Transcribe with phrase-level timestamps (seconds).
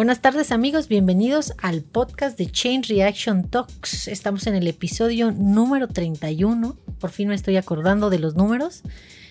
[0.00, 4.08] Buenas tardes amigos, bienvenidos al podcast de Chain Reaction Talks.
[4.08, 6.74] Estamos en el episodio número 31.
[6.98, 8.80] Por fin me estoy acordando de los números.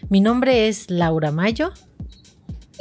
[0.10, 1.74] Mi nombre es Laura Mayo.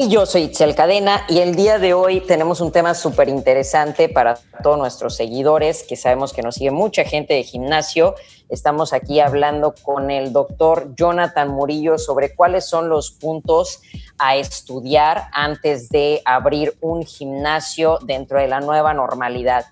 [0.01, 4.09] Y yo soy Itzel Cadena y el día de hoy tenemos un tema súper interesante
[4.09, 8.15] para todos nuestros seguidores, que sabemos que nos sigue mucha gente de gimnasio.
[8.49, 13.81] Estamos aquí hablando con el doctor Jonathan Murillo sobre cuáles son los puntos
[14.19, 19.67] a estudiar antes de abrir un gimnasio dentro de la nueva normalidad.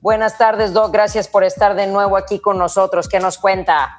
[0.00, 0.92] Buenas tardes, Doc.
[0.92, 3.08] Gracias por estar de nuevo aquí con nosotros.
[3.08, 3.98] ¿Qué nos cuenta?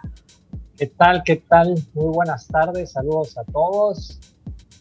[0.77, 1.21] ¿Qué tal?
[1.25, 1.75] ¿Qué tal?
[1.93, 2.93] Muy buenas tardes.
[2.93, 4.17] Saludos a todos.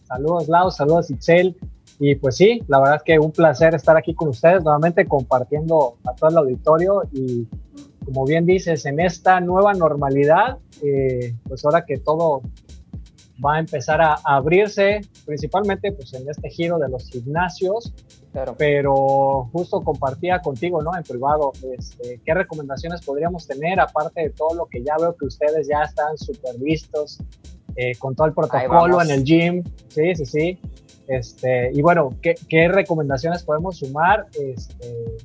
[0.06, 1.56] Saludos Lau, saludos Itzel.
[1.98, 5.96] Y pues sí, la verdad es que un placer estar aquí con ustedes nuevamente compartiendo
[6.04, 7.46] a todo el auditorio y
[8.04, 12.42] como bien dices, en esta nueva normalidad, eh, pues ahora que todo
[13.44, 17.92] va a empezar a, abrirse, principalmente pues en este giro de los gimnasios,
[18.58, 20.96] pero justo compartía contigo, ¿no?
[20.96, 25.26] En privado, este, qué recomendaciones podríamos tener, aparte de todo lo que ya veo que
[25.26, 27.18] ustedes ya están súper listos
[27.76, 29.64] eh, con todo el protocolo en el gym.
[29.88, 30.58] Sí, sí, sí.
[31.06, 35.16] Este, y bueno, ¿qué, ¿qué, recomendaciones podemos sumar este,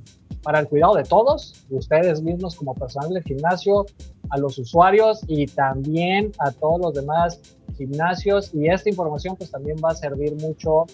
[0.43, 3.85] para el cuidado de todos, de ustedes mismos como personal del gimnasio,
[4.29, 7.39] a los usuarios y también a todos los demás
[7.77, 8.53] gimnasios?
[8.53, 10.85] Y esta información pues también va a servir mucho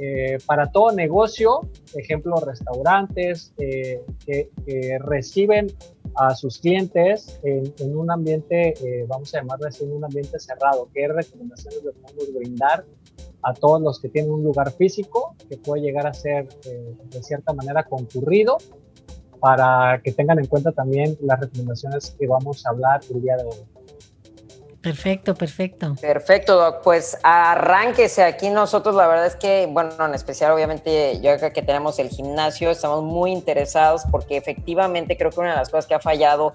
[0.00, 1.60] eh, para todo negocio,
[1.94, 4.50] ejemplo, restaurantes eh, que,
[5.00, 5.68] reciben
[6.14, 10.88] a sus clientes en, un ambiente, eh, vamos a llamarlo así, en un ambiente cerrado.
[10.92, 12.84] ¿Qué recomendaciones le podemos brindar
[13.42, 17.52] a todos los que tienen un lugar físico que puede llegar a ser de cierta
[17.52, 18.58] manera concurrido
[19.40, 23.44] para que tengan en cuenta también las recomendaciones que vamos a hablar el día de
[23.44, 23.71] hoy?
[24.82, 25.94] Perfecto, perfecto.
[26.00, 26.82] Perfecto, Doc.
[26.82, 31.62] Pues arránquese aquí nosotros, la verdad es que, bueno, en especial obviamente yo acá que
[31.62, 35.94] tenemos el gimnasio, estamos muy interesados porque efectivamente creo que una de las cosas que
[35.94, 36.52] ha fallado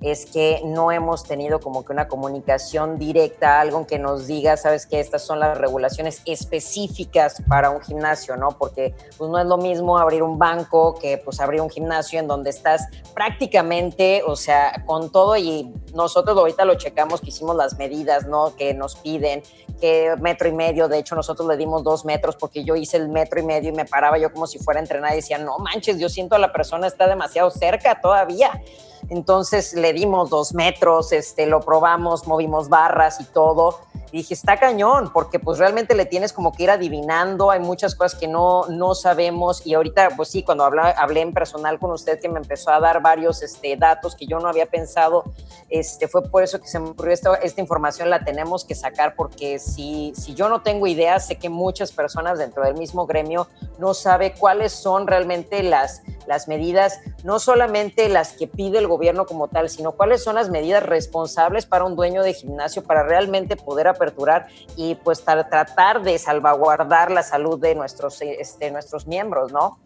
[0.00, 4.86] es que no hemos tenido como que una comunicación directa, algo que nos diga, sabes
[4.86, 8.50] que estas son las regulaciones específicas para un gimnasio, ¿no?
[8.52, 12.26] Porque pues no es lo mismo abrir un banco que pues abrir un gimnasio en
[12.26, 17.76] donde estás prácticamente, o sea, con todo y nosotros ahorita lo checamos que hicimos las
[17.76, 18.56] medidas, ¿no?
[18.56, 19.42] Que nos piden,
[19.80, 23.08] que metro y medio, de hecho nosotros le dimos dos metros porque yo hice el
[23.10, 25.58] metro y medio y me paraba yo como si fuera a entrenar y decía, no
[25.58, 28.60] manches, yo siento a la persona está demasiado cerca todavía.
[29.08, 33.80] Entonces le dimos dos metros, este, lo probamos, movimos barras y todo.
[34.12, 37.94] Y dije, está cañón, porque pues realmente le tienes como que ir adivinando, hay muchas
[37.94, 39.66] cosas que no, no sabemos.
[39.66, 42.80] Y ahorita, pues sí, cuando hablé, hablé en personal con usted que me empezó a
[42.80, 45.24] dar varios este, datos que yo no había pensado,
[45.68, 49.14] este, fue por eso que se me ocurrió esta, esta información, la tenemos que sacar
[49.14, 53.48] porque si, si yo no tengo idea, sé que muchas personas dentro del mismo gremio
[53.78, 59.26] no sabe cuáles son realmente las, las medidas, no solamente las que pide el gobierno
[59.26, 63.56] como tal, sino cuáles son las medidas responsables para un dueño de gimnasio para realmente
[63.56, 69.78] poder aperturar y pues tratar de salvaguardar la salud de nuestros, este, nuestros miembros, ¿no?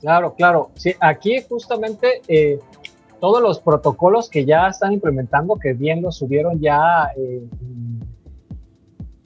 [0.00, 0.70] Claro, claro.
[0.74, 2.58] Sí, aquí justamente eh,
[3.20, 7.46] todos los protocolos que ya están implementando, que bien los subieron ya eh,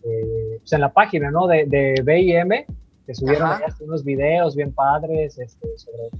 [0.04, 1.46] eh, pues en la página ¿no?
[1.46, 2.66] de, de BIM,
[3.06, 3.50] que subieron
[3.80, 6.10] unos videos bien padres este, sobre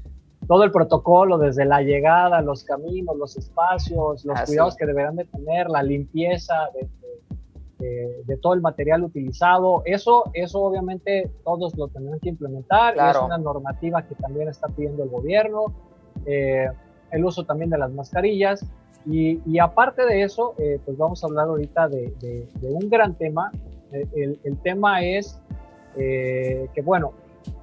[0.47, 5.25] todo el protocolo, desde la llegada, los caminos, los espacios, los cuidados que deberán de
[5.25, 6.89] tener, la limpieza de,
[7.79, 9.83] de, todo el material utilizado.
[9.85, 12.95] Eso, eso obviamente todos lo tendrán que implementar.
[12.97, 15.67] Es una normativa que también está pidiendo el gobierno.
[16.25, 16.69] Eh,
[17.11, 18.65] el uso también de las mascarillas.
[19.05, 23.15] Y, y aparte de eso, eh, pues vamos a hablar ahorita de, de un gran
[23.15, 23.53] tema.
[23.93, 25.41] Eh, el, el tema es
[25.95, 27.15] que, bueno,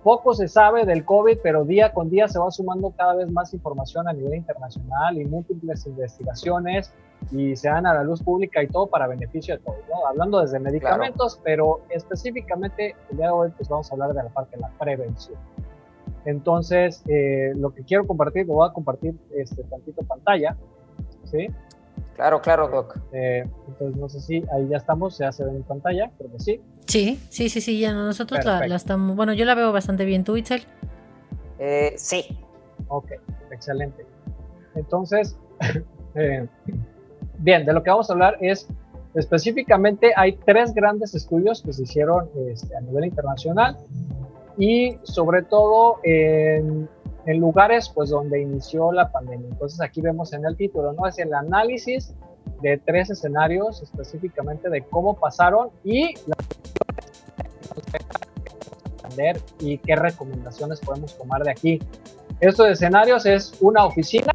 [0.01, 3.53] poco se sabe del COVID, pero día con día se va sumando cada vez más
[3.53, 6.91] información a nivel internacional y múltiples investigaciones
[7.31, 10.07] y se dan a la luz pública y todo para beneficio de todos, ¿no?
[10.07, 14.29] Hablando desde medicamentos, pero específicamente el día de hoy pues vamos a hablar de la
[14.29, 15.37] parte de la prevención.
[16.25, 20.55] Entonces, eh, lo que quiero compartir, lo voy a compartir este tantito pantalla,
[21.25, 21.47] ¿sí?
[22.15, 22.97] Claro, claro, Doc.
[23.11, 26.39] Eh, entonces, no sé si ahí ya estamos, ya se ve en pantalla, creo que
[26.39, 26.61] sí.
[26.85, 29.15] Sí, sí, sí, sí, ya nosotros la, estamos.
[29.15, 30.23] Bueno, yo la veo bastante bien.
[30.23, 30.63] ¿Tú, Itzel?
[31.59, 32.37] Eh, sí.
[32.87, 33.11] Ok,
[33.51, 34.05] excelente.
[34.75, 35.37] Entonces,
[36.15, 36.47] eh,
[37.37, 38.67] bien, de lo que vamos a hablar es
[39.13, 43.77] específicamente hay tres grandes estudios que se hicieron este, a nivel internacional
[44.57, 46.89] y sobre todo en,
[47.25, 49.47] lugares pues donde inició la pandemia.
[49.49, 51.07] Entonces aquí vemos en el título, ¿no?
[51.07, 52.13] Es el análisis
[52.61, 56.13] de tres escenarios específicamente de cómo pasaron y
[59.59, 61.79] y qué recomendaciones podemos tomar de aquí.
[62.39, 64.31] Estos escenarios es una oficina,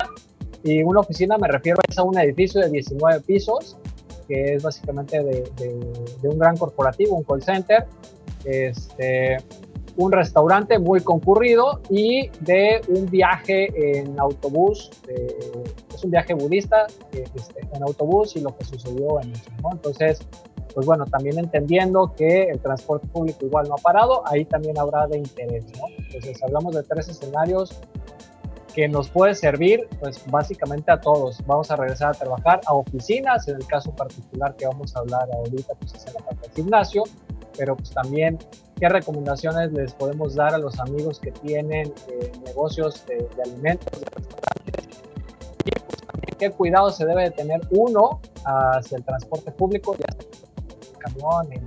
[0.68, 3.76] y una oficina me refiero a un edificio de 19 pisos,
[4.26, 5.50] que es básicamente de,
[6.20, 7.86] de un gran corporativo, un call center,
[8.44, 9.38] este,
[9.98, 17.60] un restaurante muy concurrido y de un viaje en autobús, es un viaje budista este,
[17.72, 19.72] en autobús y lo que sucedió en eso, ¿no?
[19.72, 20.20] Entonces,
[20.72, 25.08] pues bueno, también entendiendo que el transporte público igual no ha parado, ahí también habrá
[25.08, 25.88] de interés, ¿no?
[25.98, 27.80] Entonces, hablamos de tres escenarios
[28.74, 31.44] que nos puede servir, pues básicamente a todos.
[31.46, 35.28] Vamos a regresar a trabajar a oficinas, en el caso particular que vamos a hablar
[35.32, 37.04] ahorita, pues es en la parte del gimnasio,
[37.56, 38.38] pero pues también
[38.78, 44.26] qué recomendaciones les podemos dar a los amigos que tienen eh, negocios de, alimentos, pues
[46.38, 50.30] qué cuidado se debe de tener uno hacia el transporte público, ya sea
[50.92, 51.66] en camión, en,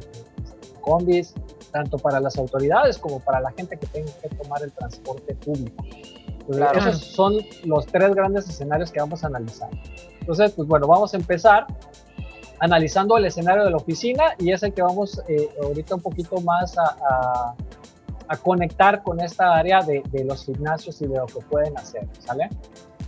[0.81, 1.33] combis,
[1.71, 5.83] tanto para las autoridades como para la gente que tenga que tomar el transporte público.
[6.75, 9.69] Esos son los tres grandes escenarios que vamos a analizar.
[10.19, 11.67] Entonces, pues bueno, vamos a empezar
[12.59, 16.39] analizando el escenario de la oficina y es el que vamos eh, ahorita un poquito
[16.41, 17.55] más a,
[18.27, 22.07] a, conectar con esta área de, de, los gimnasios y de lo que pueden hacer,
[22.19, 22.49] ¿sale?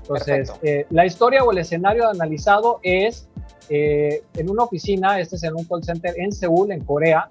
[0.01, 3.29] Entonces, eh, la historia o el escenario analizado es
[3.69, 7.25] eh, en una oficina, este es en un call center en Seúl, en Corea.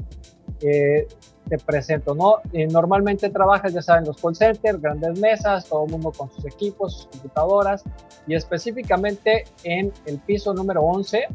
[1.49, 2.37] Te presento, ¿no?
[2.71, 6.95] normalmente trabajas, ya saben, los call centers, grandes mesas, todo el mundo con sus equipos,
[6.95, 7.83] sus computadoras,
[8.27, 11.27] y específicamente en el piso número 11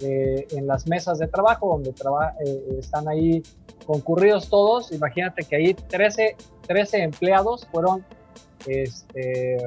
[0.00, 3.42] eh, en las mesas de trabajo donde eh, están ahí
[3.86, 4.92] concurridos todos.
[4.92, 6.36] Imagínate que ahí 13,
[6.66, 8.04] 13 empleados fueron
[8.66, 9.58] este,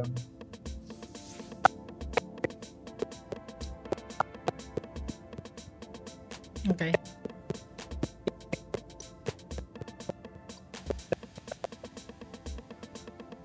[6.70, 6.94] Okay.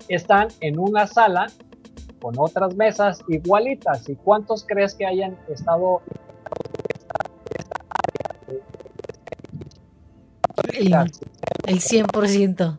[0.07, 1.47] Están en una sala
[2.21, 4.07] con otras mesas igualitas.
[4.09, 6.01] ¿Y cuántos crees que hayan estado
[10.77, 12.77] El, 100%.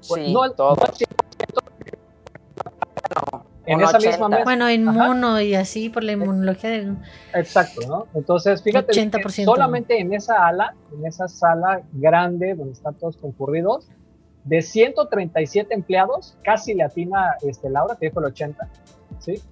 [0.00, 0.76] Sí, no, todo.
[3.66, 4.44] en esa misma mesa.
[4.44, 6.96] Bueno, inmuno y así por la inmunología del...
[7.32, 8.06] Exacto, ¿no?
[8.14, 9.44] Entonces, fíjate, 80%.
[9.44, 13.88] solamente en esa ala, en esa sala grande donde están todos concurridos,
[14.44, 18.68] de 137 empleados, casi le atina este, Laura, que dijo el 80,
[19.18, 19.36] ¿sí?
[19.36, 19.44] sí.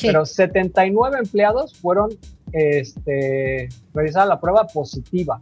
[0.00, 2.10] Pero 79 empleados fueron
[2.52, 5.40] este, realizada la prueba positiva,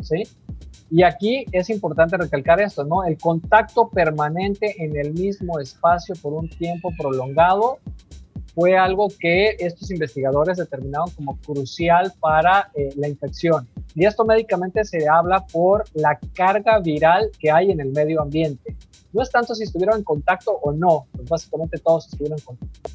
[0.00, 0.24] ¿sí?
[0.90, 3.04] Y aquí es importante recalcar esto, ¿no?
[3.04, 7.78] El contacto permanente en el mismo espacio por un tiempo prolongado
[8.54, 13.68] fue algo que estos investigadores determinaron como crucial para eh, la infección.
[13.94, 18.76] Y esto médicamente se habla por la carga viral que hay en el medio ambiente.
[19.12, 22.90] No es tanto si estuvieron en contacto o no, pues básicamente todos estuvieron en contacto.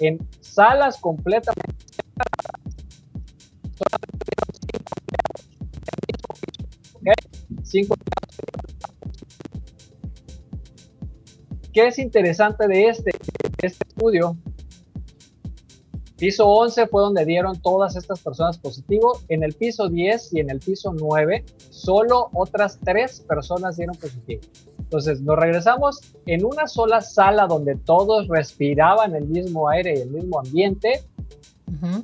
[0.00, 1.70] En salas completamente
[7.62, 7.94] cinco
[11.72, 14.36] ¿Qué es interesante de este, de este estudio?
[16.16, 19.20] Piso 11 fue donde dieron todas estas personas positivo.
[19.28, 24.42] En el piso 10 y en el piso 9, solo otras tres personas dieron positivo.
[24.90, 30.10] Entonces, nos regresamos en una sola sala donde todos respiraban el mismo aire y el
[30.10, 31.04] mismo ambiente,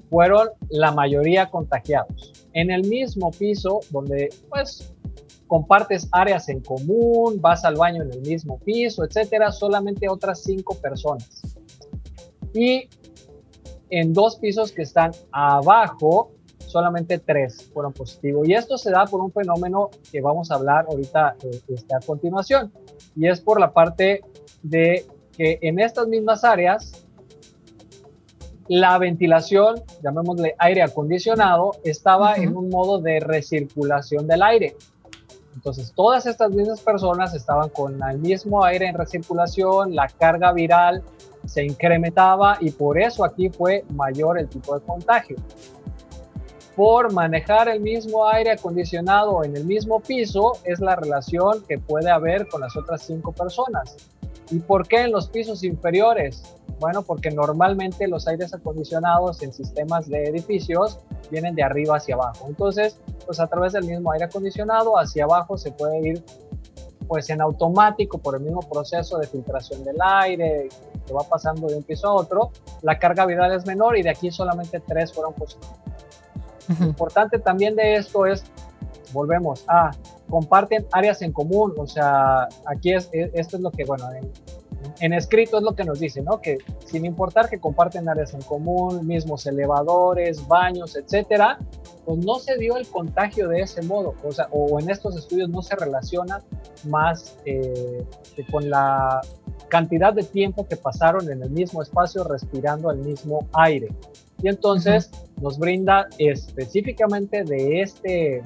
[0.08, 2.32] fueron la mayoría contagiados.
[2.52, 4.94] En el mismo piso donde, pues,
[5.48, 10.76] compartes áreas en común, vas al baño en el mismo piso, etcétera, solamente otras cinco
[10.76, 11.42] personas.
[12.54, 12.88] Y
[13.90, 16.30] en dos pisos que están abajo,
[16.76, 18.46] solamente tres fueron positivos.
[18.46, 22.00] Y esto se da por un fenómeno que vamos a hablar ahorita eh, este, a
[22.00, 22.70] continuación.
[23.16, 24.20] Y es por la parte
[24.62, 27.06] de que en estas mismas áreas,
[28.68, 34.76] la ventilación, llamémosle aire acondicionado, estaba en un modo de recirculación del aire.
[35.54, 41.02] Entonces, todas estas mismas personas estaban con el mismo aire en recirculación, la carga viral
[41.46, 45.36] se incrementaba y por eso aquí fue mayor el tipo de contagio
[46.76, 52.10] por manejar el mismo aire acondicionado en el mismo piso es la relación que puede
[52.10, 53.96] haber con las otras cinco personas.
[54.50, 56.54] ¿Y por qué en los pisos inferiores?
[56.78, 60.98] Bueno, porque normalmente los aires acondicionados en sistemas de edificios
[61.30, 62.44] vienen de arriba hacia abajo.
[62.46, 66.24] Entonces, pues a través del mismo aire acondicionado hacia abajo se puede ir
[67.08, 70.68] pues en automático por el mismo proceso de filtración del aire
[71.06, 72.50] que va pasando de un piso a otro,
[72.82, 75.95] la carga viral es menor y de aquí solamente tres fueron positivos.
[76.80, 78.44] Lo importante también de esto es,
[79.12, 79.90] volvemos a,
[80.28, 84.30] comparten áreas en común, o sea, aquí es, esto es lo que, bueno, en,
[85.00, 86.40] en escrito es lo que nos dice, ¿no?
[86.40, 91.58] Que sin importar que comparten áreas en común, mismos elevadores, baños, etcétera,
[92.04, 95.48] pues no se dio el contagio de ese modo, o sea, o en estos estudios
[95.48, 96.42] no se relaciona
[96.84, 98.04] más eh,
[98.50, 99.20] con la
[99.68, 103.88] cantidad de tiempo que pasaron en el mismo espacio respirando el mismo aire.
[104.42, 108.42] Y entonces nos brinda específicamente de este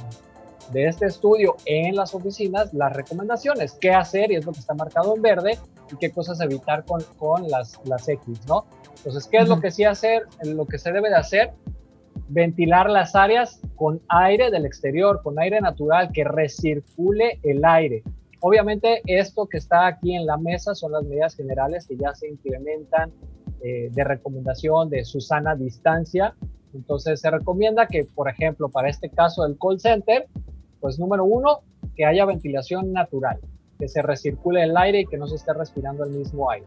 [0.72, 4.74] de este estudio en las oficinas las recomendaciones, qué hacer, y es lo que está
[4.74, 5.58] marcado en verde,
[5.92, 8.66] y qué cosas evitar con, con las, las X, ¿no?
[8.98, 10.22] Entonces, ¿qué es lo que sí hacer?
[10.44, 11.52] Lo que se debe de hacer,
[12.28, 18.02] ventilar las áreas con aire del exterior, con aire natural, que recircule el aire.
[18.40, 22.28] Obviamente, esto que está aquí en la mesa son las medidas generales que ya se
[22.28, 23.12] implementan
[23.62, 26.34] eh, de recomendación de su sana distancia.
[26.74, 30.26] Entonces, se recomienda que, por ejemplo, para este caso del call center,
[30.80, 31.60] pues número uno,
[31.94, 33.38] que haya ventilación natural,
[33.78, 36.66] que se recircule el aire y que no se esté respirando el mismo aire.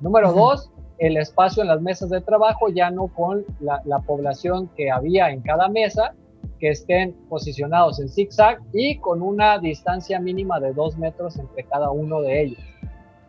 [0.00, 4.90] Número dos, el espacio en las mesas de trabajo ya no con la, población que
[4.90, 6.14] había en cada mesa,
[6.58, 11.90] que estén posicionados en zigzag y con una distancia mínima de dos metros entre cada
[11.90, 12.60] uno de ellos.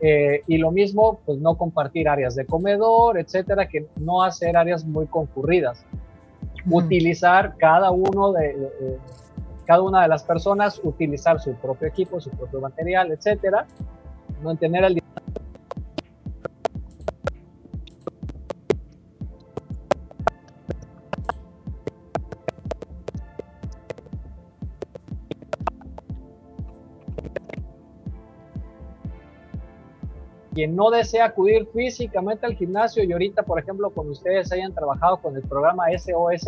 [0.02, 4.84] Eh, y lo mismo, pues no compartir áreas de comedor, etcétera, que no hacer áreas
[4.84, 5.86] muy concurridas.
[6.70, 8.70] Utilizar cada uno de,
[9.66, 13.68] cada una de las personas utilizar su propio equipo, su propio material, etcétera,
[14.44, 15.01] no tener el
[30.54, 35.18] quien no desea acudir físicamente al gimnasio y ahorita, por ejemplo, con ustedes hayan trabajado
[35.18, 36.48] con el programa SOS,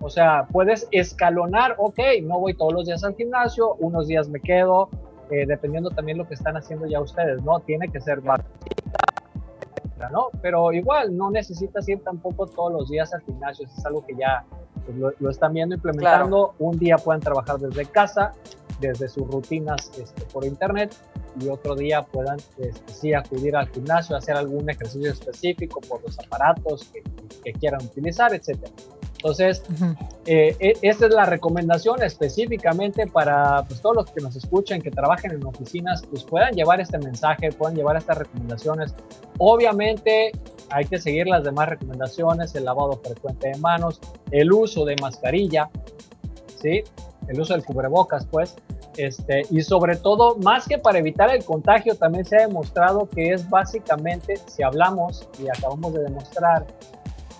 [0.00, 4.40] o sea, puedes escalonar, ok, no voy todos los días al gimnasio, unos días me
[4.40, 4.88] quedo,
[5.30, 7.60] eh, dependiendo también lo que están haciendo ya ustedes, ¿no?
[7.60, 8.22] Tiene que ser
[10.10, 10.30] ¿no?
[10.40, 14.44] Pero igual, no necesitas ir tampoco todos los días al gimnasio, es algo que ya
[14.84, 16.54] pues, lo, están viendo implementando.
[16.58, 18.32] Un día pueden trabajar desde casa,
[18.80, 20.94] desde sus rutinas este, por internet,
[21.40, 26.18] y otro día puedan este, sí acudir al gimnasio, hacer algún ejercicio específico por los
[26.18, 27.02] aparatos que,
[27.44, 28.72] que quieran utilizar, etcétera.
[29.22, 29.62] Entonces,
[30.26, 34.90] eh, e, esta es la recomendación específicamente para pues, todos los que nos escuchen, que
[34.90, 38.94] trabajen en oficinas, pues puedan llevar este mensaje, puedan llevar estas recomendaciones.
[39.38, 40.32] Obviamente
[40.70, 44.00] hay que seguir las demás recomendaciones, el lavado frecuente de manos,
[44.32, 45.70] el uso de mascarilla,
[46.62, 46.82] ¿sí?
[47.28, 48.56] El uso del cubrebocas, pues.
[48.96, 53.32] Este, y sobre todo, más que para evitar el contagio, también se ha demostrado que
[53.32, 56.66] es básicamente, si hablamos y acabamos de demostrar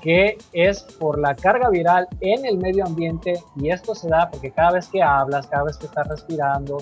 [0.02, 4.50] que es por la carga viral en el medio ambiente y esto se da porque
[4.50, 6.78] cada vez que hablas, cada vez que estás respirando,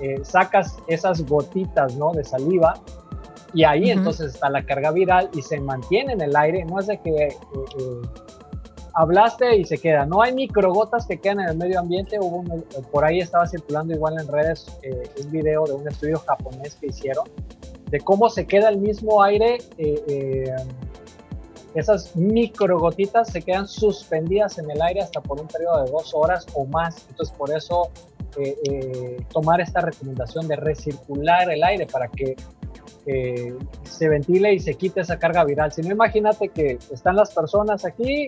[0.00, 2.12] eh, sacas esas gotitas ¿no?
[2.12, 2.74] de saliva
[3.54, 6.88] y ahí entonces está la carga viral y se mantiene en el aire, no es
[6.88, 8.02] de que eh, eh,
[8.96, 12.42] hablaste y se queda, no hay microgotas que quedan en el medio ambiente, hubo
[12.90, 14.66] por ahí estaba circulando igual en redes
[15.22, 17.28] un video de un estudio japonés que hicieron
[17.90, 19.58] de cómo se queda el mismo aire
[21.76, 26.46] esas microgotitas se quedan suspendidas en el aire hasta por un periodo de dos horas
[26.54, 27.06] o más.
[27.10, 27.90] Entonces, por eso
[28.38, 32.34] eh, eh, tomar esta recomendación de recircular el aire para que
[33.04, 35.70] eh, se ventile y se quite esa carga viral.
[35.70, 38.26] Si no, imagínate que están las personas aquí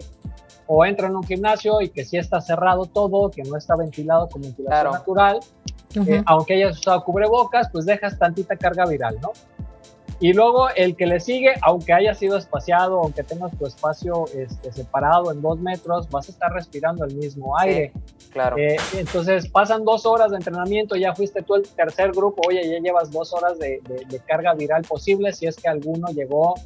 [0.69, 4.29] o entran a un gimnasio y que sí está cerrado todo, que no está ventilado
[4.29, 5.41] con ventilación natural,
[6.27, 9.33] aunque hayas usado cubrebocas, pues dejas tantita carga viral, ¿no?
[10.21, 14.73] Y luego el que le sigue, aunque haya sido espaciado, aunque tengas tu espacio este,
[14.73, 17.93] separado en dos metros, vas a estar respirando el mismo aire.
[18.31, 18.59] claro.
[18.59, 22.79] Eh, entonces pasan dos horas de entrenamiento, ya fuiste tú el tercer grupo, oye, ya
[22.81, 26.57] llevas dos horas de, de carga viral posible si es que alguno llegó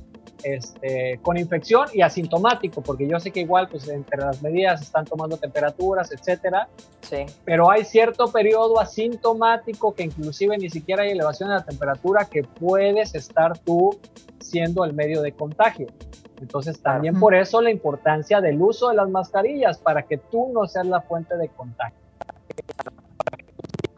[0.43, 5.05] este, con infección y asintomático, porque yo sé que igual, pues entre las medidas están
[5.05, 6.69] tomando temperaturas, etcétera.
[7.03, 7.27] Sí.
[7.45, 12.43] Pero hay cierto periodo asintomático que inclusive ni siquiera hay elevación de la temperatura que
[12.43, 13.99] puedes estar tú
[14.41, 15.87] siendo el medio de contagio.
[16.41, 20.67] Entonces también por eso la importancia del uso de las mascarillas, para que tú no
[20.67, 21.99] seas la fuente de contagio.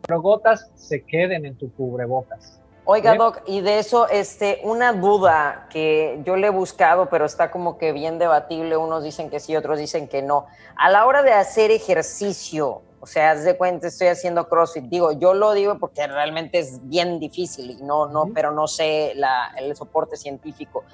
[0.07, 2.61] Tus gotas se queden en tu cubrebocas.
[2.87, 7.50] Oiga, Doc, y de eso, este, una duda que yo le he buscado, pero está
[7.50, 10.47] como que bien debatible, unos dicen que sí, otros dicen que no.
[10.76, 14.85] A la hora de hacer ejercicio, O sea, haz de cuenta, estoy haciendo CrossFit.
[14.85, 19.14] Digo, yo lo digo porque realmente es bien difícil y no, no, pero no sé
[19.59, 20.85] el soporte científico.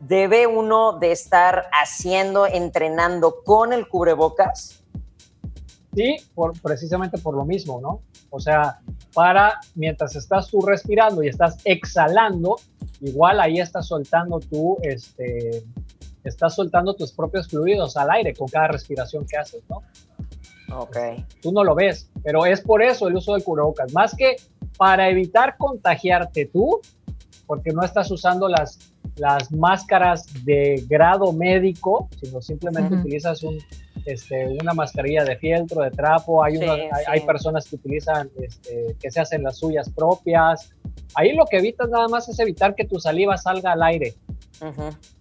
[0.00, 4.81] ¿Debe uno de estar haciendo, entrenando con el cubrebocas?
[5.94, 8.00] Sí, por, precisamente por lo mismo, ¿no?
[8.30, 8.80] O sea,
[9.12, 12.56] para mientras estás tú respirando y estás exhalando,
[13.00, 15.62] igual ahí estás soltando tú, este,
[16.24, 19.82] estás soltando tus propios fluidos al aire con cada respiración que haces, ¿no?
[20.74, 20.96] Ok.
[21.42, 23.92] Tú no lo ves, pero es por eso el uso del cubrebocas.
[23.92, 24.36] Más que
[24.78, 26.80] para evitar contagiarte tú,
[27.46, 28.78] porque no estás usando las,
[29.16, 33.58] las máscaras de grado médico, sino simplemente utilizas un,
[34.04, 36.42] este, una mascarilla de fieltro, de trapo.
[36.42, 36.58] Hay,
[37.06, 40.72] hay, personas que utilizan, este, que se hacen las suyas propias.
[41.14, 44.14] Ahí lo que evitas nada más es evitar que tu saliva salga al aire.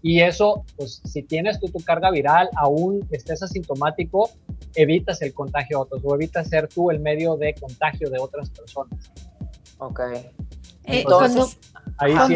[0.04, 4.30] Y eso, pues si tienes tú tu carga viral, aún estés asintomático,
[4.76, 8.50] evitas el contagio a otros o evitas ser tú el medio de contagio de otras
[8.52, 9.12] personas.
[9.80, 10.00] Ok.
[10.84, 11.48] Eh, cuando,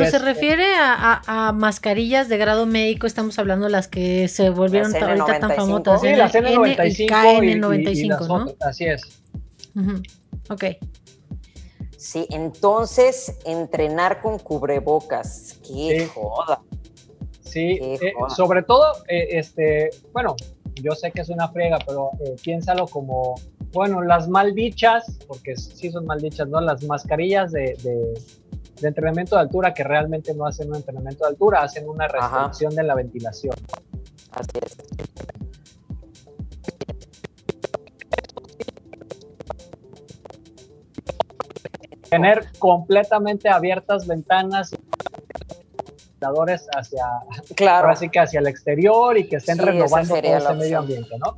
[0.09, 5.39] se refiere a, mascarillas de grado médico, estamos hablando de las que se volvieron ahorita
[5.39, 6.01] tan famosas.
[6.01, 8.45] Sí, las N95 95, ¿no?
[8.61, 9.01] Así es.
[10.49, 10.63] Ok.
[11.97, 16.61] Sí, entonces entrenar con cubrebocas, qué joda.
[17.41, 20.35] Sí, eh, sobre todo, eh, este, bueno,
[20.75, 23.35] yo sé que es una friega, pero eh, piénsalo como,
[23.71, 26.61] bueno, las maldichas, porque sí son maldichas, ¿no?
[26.61, 28.13] Las mascarillas de, de,
[28.81, 32.83] entrenamiento de altura que realmente no hacen un entrenamiento de altura, hacen una restricción de
[32.83, 33.55] la ventilación.
[34.31, 34.77] Así es.
[42.09, 44.71] Tener completamente abiertas ventanas
[46.75, 47.05] hacia,
[47.55, 47.89] claro.
[47.89, 51.37] así que hacia el exterior y que estén renovando todo ese medio ambiente, ¿no?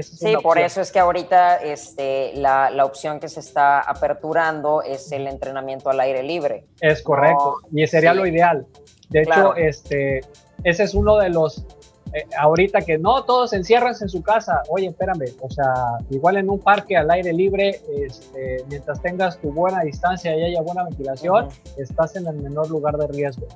[0.00, 5.10] sí, por eso es que ahorita este, la, la, opción que se está aperturando es
[5.12, 6.66] el entrenamiento al aire libre.
[6.80, 8.66] Es correcto, y sería lo ideal.
[9.10, 10.20] De hecho, este,
[10.64, 11.64] ese es uno de los
[12.12, 15.74] eh, ahorita que no todos encierran en su casa, oye, espérame, o sea,
[16.10, 20.62] igual en un parque al aire libre, este, mientras tengas tu buena distancia y haya
[20.62, 23.46] buena ventilación, estás en el menor lugar de riesgo.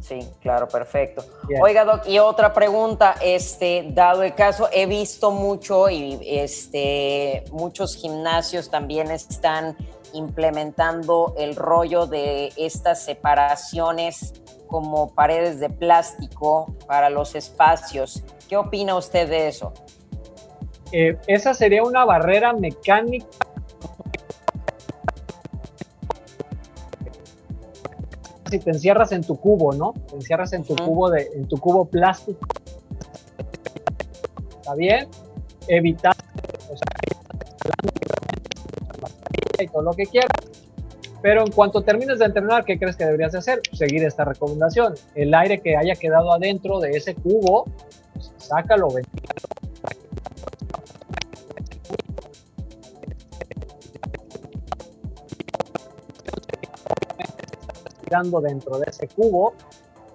[0.00, 1.24] Sí, claro, perfecto.
[1.60, 7.96] Oiga, Doc, y otra pregunta, este, dado el caso, he visto mucho y este, muchos
[7.96, 9.76] gimnasios también están
[10.12, 14.34] implementando el rollo de estas separaciones
[14.66, 18.22] como paredes de plástico para los espacios.
[18.48, 19.72] ¿Qué opina usted de eso?
[20.92, 23.26] Eh, esa sería una barrera mecánica
[28.48, 29.94] si te encierras en tu cubo, ¿no?
[30.08, 32.40] Te encierras en tu cubo de, en tu cubo plástico.
[34.60, 35.08] ¿Está bien?
[35.66, 36.14] Evitar
[36.70, 36.86] o sea,
[39.60, 40.30] y todo lo que quieras.
[41.20, 43.60] Pero en cuanto termines de entrenar, ¿qué crees que deberías hacer?
[43.72, 44.94] Seguir esta recomendación.
[45.14, 47.64] El aire que haya quedado adentro de ese cubo,
[48.12, 48.88] pues, sácalo,
[58.08, 59.54] ventilalo dentro de ese cubo,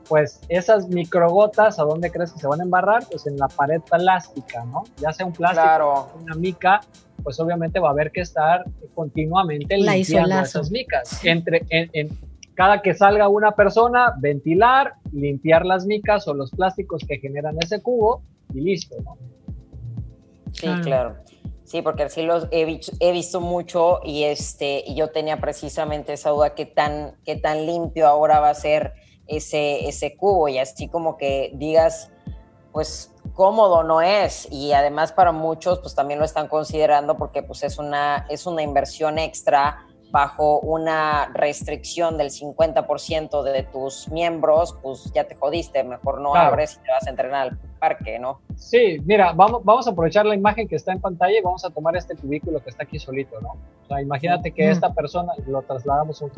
[0.08, 3.06] pues esas microgotas, ¿a dónde crees que se van a embarrar?
[3.10, 4.84] Pues en la pared plástica, ¿no?
[4.98, 6.82] Ya sea un plástico, una mica,
[7.24, 11.24] pues obviamente va a haber que estar continuamente limpiando esas micas.
[11.24, 12.10] Entre, en,
[12.56, 17.82] cada que salga una persona, ventilar, limpiar las micas o los plásticos que generan ese
[17.82, 18.22] cubo
[18.54, 19.18] y listo, ¿no?
[20.52, 21.16] Sí, claro.
[21.66, 26.66] Sí, porque así los he, visto mucho y, este, yo tenía precisamente esa duda, ¿qué
[26.66, 28.94] tan, qué tan limpio ahora va a ser
[29.28, 30.50] ese, ese cubo?
[30.50, 32.12] Y así como que digas,
[32.74, 37.64] pues cómodo no es y además para muchos pues también lo están considerando porque pues
[37.64, 45.12] es una, es una inversión extra bajo una restricción del 50% de tus miembros, pues
[45.12, 48.40] ya te jodiste, mejor no abres y te vas a entrenar al parque, ¿no?
[48.56, 51.72] Sí, mira, vamos, vamos a aprovechar la imagen que está en pantalla y vamos a
[51.72, 53.54] tomar este cubículo que está aquí solito, ¿no?
[53.54, 56.32] O sea, imagínate que esta persona, lo trasladamos un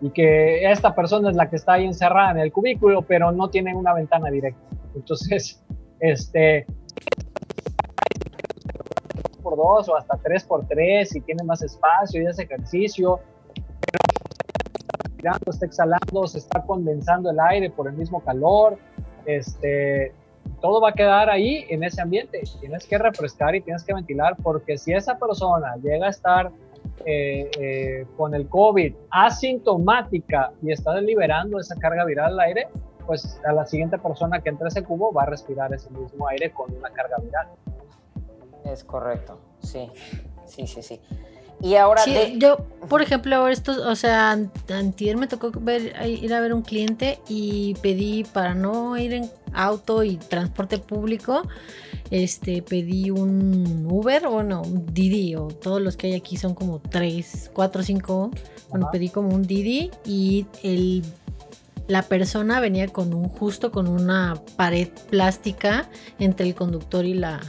[0.00, 3.50] y que esta persona es la que está ahí encerrada en el cubículo, pero no
[3.50, 4.60] tiene una ventana directa.
[4.96, 5.62] Entonces,
[6.00, 6.66] este,
[9.48, 13.20] por dos o hasta tres por tres si tiene más espacio y hace ejercicio.
[15.46, 18.78] Está exhalando, se está condensando el aire por el mismo calor.
[19.24, 20.12] Este,
[20.60, 22.42] todo va a quedar ahí en ese ambiente.
[22.60, 26.50] Tienes que refrescar y tienes que ventilar porque si esa persona llega a estar
[27.04, 32.68] eh, eh, con el COVID asintomática y está liberando esa carga viral al aire,
[33.06, 36.50] pues a la siguiente persona que entre ese cubo va a respirar ese mismo aire
[36.52, 37.48] con una carga viral.
[38.64, 39.38] Es correcto.
[39.62, 39.90] Sí,
[40.46, 41.00] sí, sí, sí.
[41.60, 42.04] Y ahora
[42.36, 47.18] yo, por ejemplo, esto, o sea, antier me tocó ver, ir a ver un cliente
[47.28, 51.42] y pedí para no ir en auto y transporte público,
[52.12, 56.80] este, pedí un Uber, bueno, un Didi, o todos los que hay aquí son como
[56.80, 58.30] tres, cuatro, cinco.
[58.70, 61.02] Bueno, pedí como un Didi y el
[61.88, 67.40] la persona venía con un justo con una pared plástica entre el conductor y la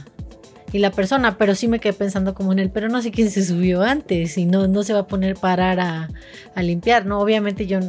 [0.72, 3.30] y la persona, pero sí me quedé pensando como en él, pero no sé quién
[3.30, 6.08] se subió antes y no, no se va a poner parar a,
[6.54, 7.20] a limpiar, ¿no?
[7.20, 7.80] Obviamente yo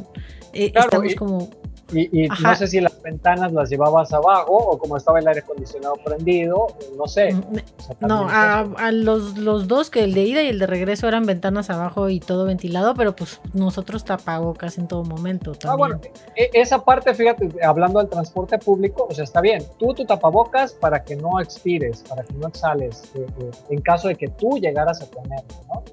[0.54, 1.50] eh, estamos como
[1.94, 5.96] y, no sé si las ventanas las llevabas abajo o como estaba el aire acondicionado
[6.04, 7.34] prendido, no sé.
[7.34, 7.58] Mm,
[8.02, 11.70] no, a, los, los, dos, que el de ida y el de regreso eran ventanas
[11.70, 15.54] abajo y todo ventilado, pero pues nosotros tapabocas en todo momento.
[15.54, 15.72] También.
[15.72, 16.02] Ah, bueno,
[16.36, 19.64] e, esa parte, fíjate, hablando del transporte público, o sea, está bien.
[19.78, 24.08] Tú tu tapabocas para que no expires, para que no exhales, eh, eh, en caso
[24.08, 25.84] de que tú llegaras a tenerlo, ¿no?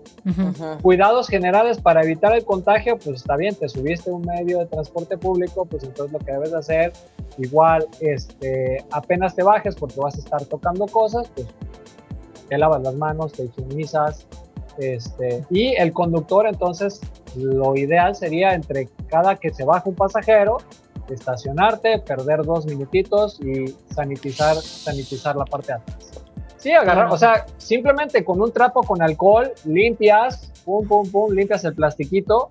[0.83, 5.17] Cuidados generales para evitar el contagio, pues está bien, te subiste un medio de transporte
[5.17, 6.93] público, pues entonces lo que debes hacer,
[7.39, 11.47] igual, este, apenas te bajes porque vas a estar tocando cosas, pues
[12.49, 14.27] te lavas las manos, te higienizas,
[14.79, 17.01] este, y el conductor entonces
[17.37, 20.59] lo ideal sería entre cada que se baja un pasajero,
[21.09, 26.11] estacionarte, perder dos minutitos y sanitizar, sanitizar la parte de atrás.
[26.59, 31.65] Sí, agarrar, o sea, simplemente con un trapo con alcohol limpias, pum, pum, pum, limpias
[31.65, 32.49] el plastiquito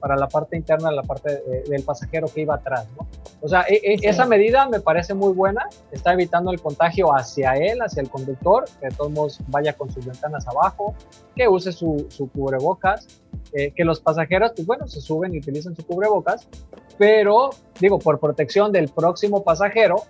[0.00, 3.06] para la parte interna, la parte del pasajero que iba atrás, ¿no?
[3.40, 7.52] O sea, e, e, esa medida me parece muy buena, está evitando el contagio hacia
[7.54, 10.94] él, hacia el conductor, que de todos modos vaya con sus ventanas abajo,
[11.36, 13.06] que use su, su cubrebocas,
[13.52, 16.48] eh, que los pasajeros, pues bueno, se suben y utilizan su cubrebocas,
[16.98, 20.02] pero digo, por protección del próximo pasajero,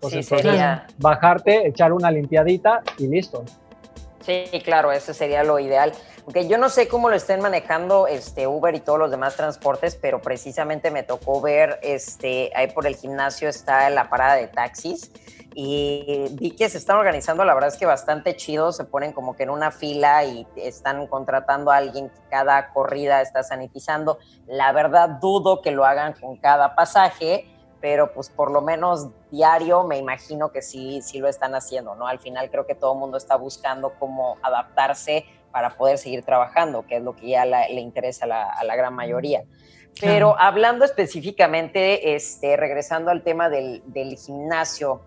[0.00, 0.86] pues sería...
[0.98, 3.44] bajarte, echar una limpiadita y listo.
[4.26, 5.92] Sí, claro, ese sería lo ideal.
[6.24, 9.94] Aunque yo no sé cómo lo estén manejando este Uber y todos los demás transportes,
[9.94, 15.12] pero precisamente me tocó ver, este, ahí por el gimnasio está la parada de taxis
[15.54, 19.36] y vi que se están organizando, la verdad es que bastante chido, se ponen como
[19.36, 24.18] que en una fila y están contratando a alguien que cada corrida está sanitizando.
[24.48, 27.46] La verdad dudo que lo hagan con cada pasaje,
[27.86, 32.08] pero pues por lo menos diario me imagino que sí, sí lo están haciendo, ¿no?
[32.08, 36.84] Al final creo que todo el mundo está buscando cómo adaptarse para poder seguir trabajando,
[36.84, 39.44] que es lo que ya le interesa a la, gran mayoría.
[40.00, 43.82] Pero hablando específicamente, este, regresando al tema del,
[44.18, 45.02] gimnasio,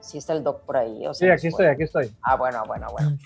[0.00, 1.04] ¿sí está el doc por ahí?
[1.12, 2.12] sí, aquí estoy, aquí estoy.
[2.22, 3.16] Ah, bueno, bueno, bueno.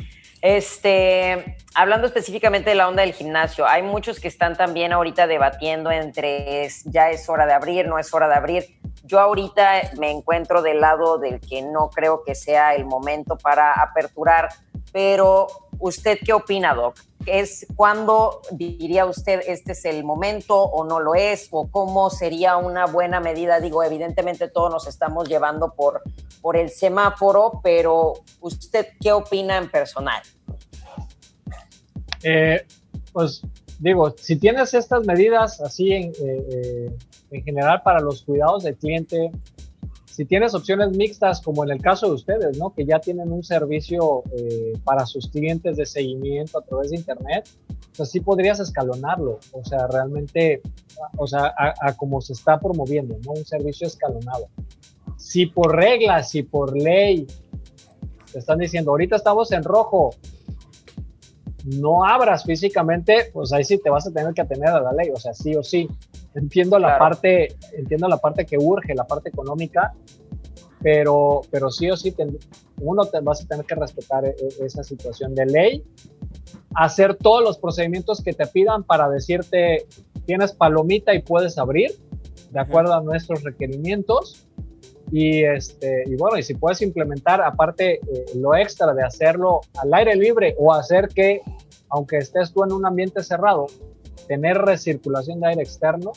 [0.42, 5.90] Este, hablando específicamente de la onda del gimnasio, hay muchos que están también ahorita debatiendo
[5.90, 8.79] entre ya es hora de abrir, no es hora de abrir.
[9.05, 13.72] Yo ahorita me encuentro del lado del que no creo que sea el momento para
[13.72, 14.49] aperturar,
[14.92, 15.46] pero
[15.79, 16.96] ¿usted qué opina, Doc?
[17.27, 21.49] ¿Es cuándo diría usted este es el momento o no lo es?
[21.51, 23.59] ¿O cómo sería una buena medida?
[23.59, 26.03] Digo, evidentemente todos nos estamos llevando por,
[26.41, 30.23] por el semáforo, pero ¿usted qué opina en personal?
[32.23, 32.65] Eh,
[33.12, 33.43] pues
[33.81, 36.97] digo, si tienes estas medidas así en, eh, eh,
[37.33, 39.33] en general para los cuidados del cliente,
[40.16, 42.72] si tienes opciones mixtas, como en el caso de ustedes, ¿no?
[42.72, 47.46] Que ya tienen un servicio eh, para sus clientes de seguimiento a través de Internet,
[47.94, 50.62] pues sí podrías escalonarlo, o sea, realmente,
[51.18, 53.33] o sea, a, como se está promoviendo, ¿no?
[53.33, 54.48] Un servicio escalonado.
[55.18, 57.26] Si por reglas, si por ley,
[58.33, 60.14] te están diciendo, ahorita estamos en rojo,
[61.66, 65.11] no abras físicamente, pues ahí sí te vas a tener que atener a la ley,
[65.11, 65.87] o sea, sí o sí.
[66.37, 69.94] Entiendo la parte, entiendo la parte que urge, la parte económica,
[70.83, 72.14] pero, pero sí o sí
[72.81, 75.85] uno te vas a tener que respetar e, e, esa situación de ley,
[76.75, 79.87] hacer todos los procedimientos que te pidan para decirte
[80.27, 81.92] tienes palomita y puedes abrir
[82.51, 84.46] de acuerdo a nuestros requerimientos
[85.11, 89.94] y este y bueno y si puedes implementar aparte eh, lo extra de hacerlo al
[89.94, 91.40] aire libre o hacer que
[91.88, 93.66] aunque estés tú en un ambiente cerrado
[94.26, 96.12] tener recirculación de aire externo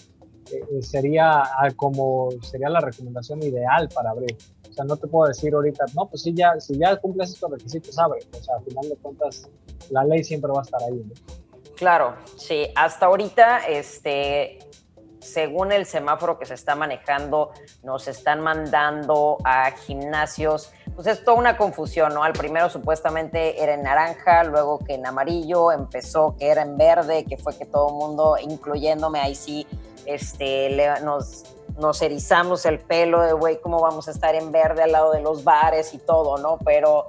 [0.51, 1.43] eh, eh, sería
[1.75, 4.35] como sería la recomendación ideal para abrir.
[4.69, 7.51] O sea, no te puedo decir ahorita, no, pues si ya, si ya cumples estos
[7.51, 8.19] requisitos, abre.
[8.31, 9.49] O sea, al final de cuentas,
[9.89, 11.03] la ley siempre va a estar ahí.
[11.75, 12.67] Claro, sí.
[12.75, 14.59] Hasta ahorita, este,
[15.19, 17.51] según el semáforo que se está manejando,
[17.83, 20.71] nos están mandando a gimnasios.
[20.99, 22.25] Pues es toda una confusión, ¿no?
[22.25, 27.23] Al primero supuestamente era en naranja, luego que en amarillo, empezó que era en verde,
[27.23, 29.65] que fue que todo el mundo, incluyéndome ahí sí,
[30.05, 31.45] este, nos,
[31.77, 35.21] nos erizamos el pelo de, güey, cómo vamos a estar en verde al lado de
[35.21, 36.57] los bares y todo, ¿no?
[36.65, 37.05] Pero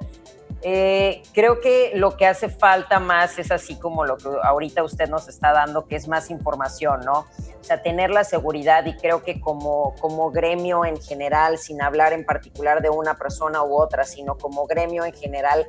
[0.62, 5.09] Eh, creo que lo que hace falta más es así como lo que ahorita usted
[5.09, 7.20] nos está dando, que es más información, ¿no?
[7.61, 12.12] O sea, tener la seguridad y creo que como, como gremio en general, sin hablar
[12.12, 15.66] en particular de una persona u otra, sino como gremio en general,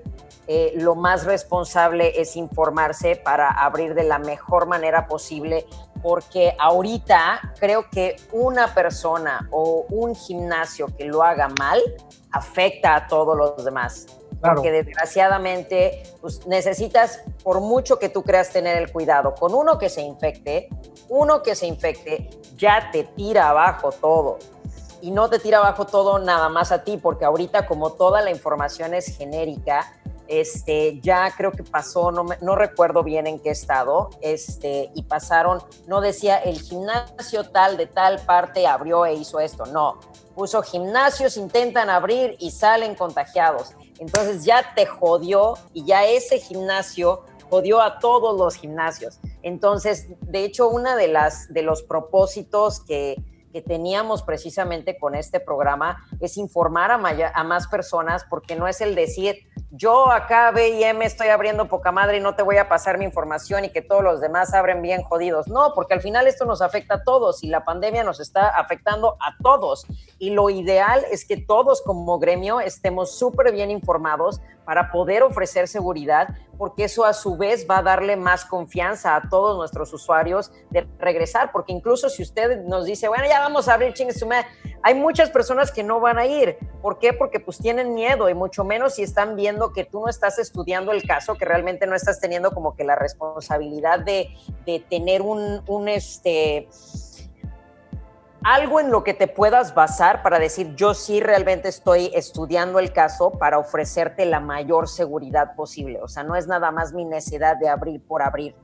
[0.47, 5.65] eh, lo más responsable es informarse para abrir de la mejor manera posible,
[6.01, 11.79] porque ahorita creo que una persona o un gimnasio que lo haga mal
[12.31, 14.20] afecta a todos los demás.
[14.41, 19.89] Porque desgraciadamente pues, necesitas, por mucho que tú creas tener el cuidado, con uno que
[19.89, 20.69] se infecte,
[21.09, 24.39] uno que se infecte ya te tira abajo todo.
[25.01, 28.31] Y no te tira abajo todo nada más a ti, porque ahorita como toda la
[28.31, 29.93] información es genérica,
[30.31, 35.61] este, ya creo que pasó, no, no recuerdo bien en qué estado, este, y pasaron,
[35.87, 39.99] no decía el gimnasio tal de tal parte abrió e hizo esto, no,
[40.33, 43.75] puso gimnasios intentan abrir y salen contagiados.
[44.01, 49.19] Entonces ya te jodió y ya ese gimnasio jodió a todos los gimnasios.
[49.43, 53.21] Entonces, de hecho, una de las de los propósitos que,
[53.53, 58.81] que teníamos precisamente con este programa es informar a, a, más personas, porque no es
[58.81, 59.35] el decir,
[59.71, 63.63] yo acá BIM estoy abriendo poca madre y no te voy a pasar mi información
[63.63, 65.47] y que todos los demás abren bien jodidos.
[65.47, 69.15] No, porque al final esto nos afecta a todos y la pandemia nos está afectando
[69.21, 69.85] a todos.
[70.19, 75.69] Y lo ideal es que todos como gremio estemos súper bien informados para poder ofrecer
[75.69, 76.27] seguridad,
[76.61, 80.87] porque eso a su vez va a darle más confianza a todos nuestros usuarios de
[80.99, 84.13] regresar, porque incluso si usted nos dice, bueno, ya vamos a abrir chingue
[84.83, 86.59] hay muchas personas que no van a ir.
[86.83, 87.13] ¿Por qué?
[87.13, 90.91] Porque pues tienen miedo y mucho menos si están viendo que tú no estás estudiando
[90.91, 94.29] el caso, que realmente no estás teniendo como que la responsabilidad de,
[94.63, 96.69] de tener un, un este
[98.43, 102.91] algo en lo que te puedas basar para decir yo sí realmente estoy estudiando el
[102.91, 106.01] caso para ofrecerte la mayor seguridad posible.
[106.01, 108.55] O sea, no es nada más mi necesidad de abrir por abrir.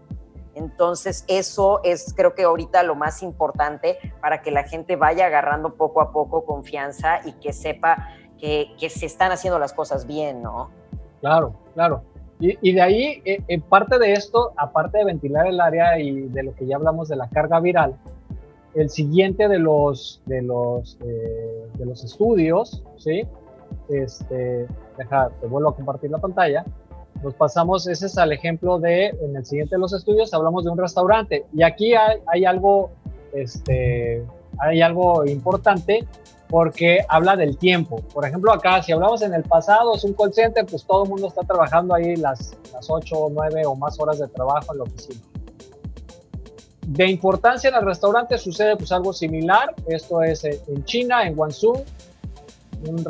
[0.56, 5.76] Entonces, eso es creo que ahorita lo más importante para que la gente vaya agarrando
[5.76, 8.10] poco a poco confianza y que sepa
[8.40, 10.72] que, se están haciendo las cosas bien, ¿no?
[11.22, 12.04] Claro, claro.
[12.40, 16.54] Y, de ahí, eh, parte de esto, aparte de ventilar el área y de lo
[16.54, 17.98] que ya hablamos de la carga viral,
[18.78, 23.24] el siguiente de los, de los, eh, de los estudios, ¿sí?
[23.90, 26.64] Este, deja, te vuelvo a compartir la pantalla.
[27.24, 30.70] Nos pasamos, ese es el ejemplo de, en el siguiente de los estudios, hablamos de
[30.70, 31.46] un restaurante.
[31.54, 32.92] Y aquí hay, hay algo,
[33.34, 34.24] este,
[34.60, 36.08] hay algo importante
[36.48, 38.02] porque habla del tiempo.
[38.14, 41.10] Por ejemplo, acá, si hablamos en el pasado, es un call center, pues todo el
[41.10, 44.84] mundo está trabajando ahí las, las 8, 9 o más horas de trabajo en la
[44.84, 45.20] oficina.
[46.88, 49.76] De importancia en el restaurante sucede pues algo similar.
[49.88, 51.84] Esto es en China, en Guangzhou,
[52.88, 53.04] un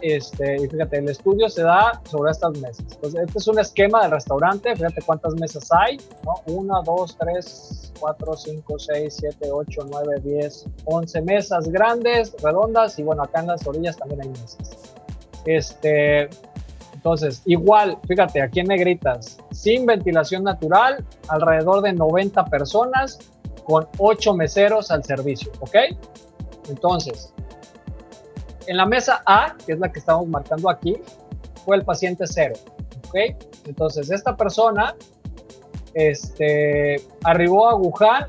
[0.00, 2.86] este, y fíjate, el estudio se da sobre estas mesas.
[2.90, 6.54] Entonces, este es un esquema del restaurante, fíjate cuántas mesas hay, ¿no?
[6.54, 13.02] Una, dos, tres, cuatro, cinco, seis, siete, ocho, nueve, diez, once mesas grandes, redondas, y
[13.02, 14.56] bueno, acá en las orillas también hay mesas.
[15.44, 16.30] Este,
[16.98, 23.20] entonces, igual, fíjate, aquí en negritas, sin ventilación natural, alrededor de 90 personas
[23.64, 25.76] con 8 meseros al servicio, ¿ok?
[26.68, 27.32] Entonces,
[28.66, 30.96] en la mesa A, que es la que estamos marcando aquí,
[31.64, 32.54] fue el paciente cero,
[33.06, 33.36] ¿ok?
[33.66, 34.96] Entonces, esta persona
[35.94, 38.26] este, arribó a Wuhan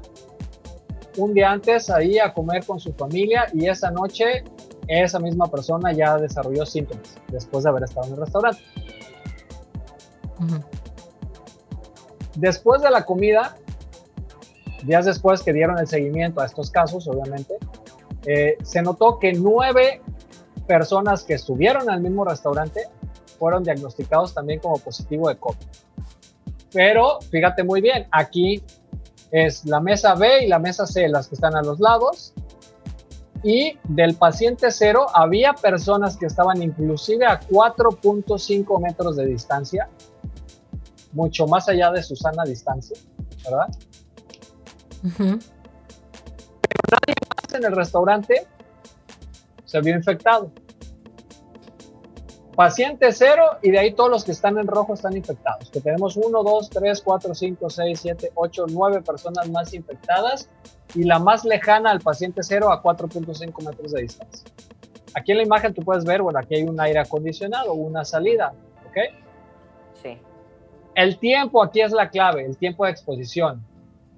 [1.17, 4.43] un día antes ahí a comer con su familia y esa noche
[4.89, 8.61] esa misma persona ya desarrolló síntomas después de haber estado en el restaurante.
[12.35, 13.55] Después de la comida,
[14.83, 17.55] días después que dieron el seguimiento a estos casos, obviamente,
[18.25, 20.01] eh, se notó que nueve
[20.67, 22.81] personas que estuvieron el mismo restaurante
[23.37, 25.57] fueron diagnosticados también como positivo de COVID.
[26.71, 28.63] Pero fíjate muy bien, aquí
[29.31, 32.33] es la mesa B y la mesa C, las que están a los lados,
[33.43, 39.89] y del paciente cero había personas que estaban inclusive a 4.5 metros de distancia,
[41.13, 42.97] mucho más allá de su sana distancia,
[43.43, 43.67] ¿verdad?
[45.17, 45.39] Pero
[46.91, 48.47] nadie más en el restaurante
[49.65, 50.51] se vio infectado.
[52.59, 55.69] Paciente cero y de ahí todos los que están en rojo están infectados.
[55.69, 60.49] Que tenemos 1, 2, 3, 4, 5, 6, 7, 8, 9 personas más infectadas
[60.93, 64.51] y la más lejana al paciente cero a 4.5 metros de distancia.
[65.13, 68.51] Aquí en la imagen tú puedes ver, bueno, aquí hay un aire acondicionado, una salida,
[68.89, 68.97] ¿ok?
[70.03, 70.17] Sí.
[70.95, 73.65] El tiempo aquí es la clave, el tiempo de exposición.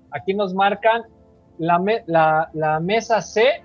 [0.10, 1.04] Aquí nos marcan
[1.60, 3.62] la, la, la mesa C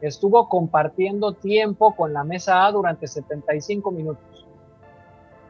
[0.00, 4.46] estuvo compartiendo tiempo con la mesa A durante 75 minutos.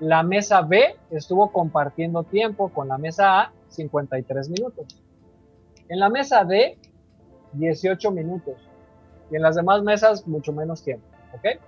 [0.00, 4.86] La mesa B estuvo compartiendo tiempo con la mesa A 53 minutos.
[5.88, 6.78] En la mesa D,
[7.52, 8.54] 18 minutos.
[9.30, 11.06] Y en las demás mesas, mucho menos tiempo.
[11.34, 11.60] ¿Ok?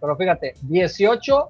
[0.00, 1.48] Pero fíjate, 18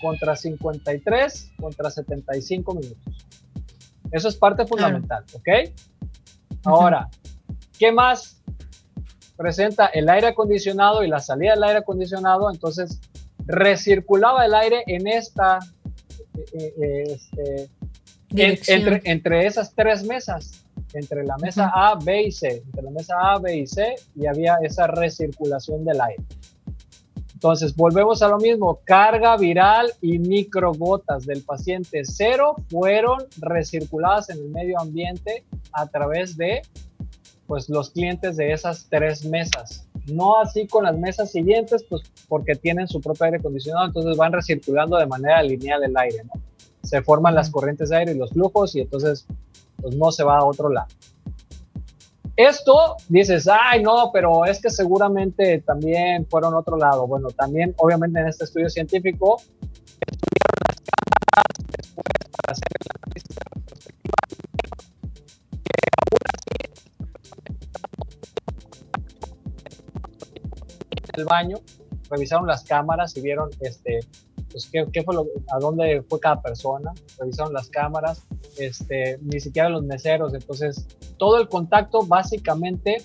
[0.00, 3.26] contra 53 contra 75 minutos.
[4.10, 5.24] Eso es parte fundamental.
[5.34, 5.48] ¿Ok?
[6.64, 7.08] Ahora,
[7.78, 8.42] ¿qué más
[9.36, 12.50] presenta el aire acondicionado y la salida del aire acondicionado?
[12.50, 13.00] Entonces,
[13.46, 15.58] recirculaba el aire en esta,
[16.52, 17.18] eh, eh,
[18.36, 22.90] este, entre, entre esas tres mesas, entre la mesa A, B y C, entre la
[22.90, 26.24] mesa A, B y C, y había esa recirculación del aire.
[27.44, 34.38] Entonces, volvemos a lo mismo, carga viral y microgotas del paciente cero fueron recirculadas en
[34.38, 36.62] el medio ambiente a través de
[37.46, 39.86] pues, los clientes de esas tres mesas.
[40.06, 44.32] No así con las mesas siguientes, pues porque tienen su propio aire acondicionado, entonces van
[44.32, 46.40] recirculando de manera lineal el aire, ¿no?
[46.82, 49.26] Se forman las corrientes de aire y los flujos y entonces
[49.80, 50.88] pues no se va a otro lado.
[52.36, 57.06] Esto dices, ay, no, pero es que seguramente también fueron a otro lado.
[57.06, 59.36] Bueno, también, obviamente, en este estudio científico,
[60.00, 61.46] estudiaron las cámaras
[61.78, 63.33] después para hacer el análisis
[71.16, 71.56] el baño,
[72.10, 74.00] revisaron las cámaras y vieron este,
[74.50, 78.22] pues, qué, fue lo, a dónde fue cada persona, revisaron las cámaras,
[78.58, 82.98] este, ni siquiera los meseros, entonces todo el contacto básicamente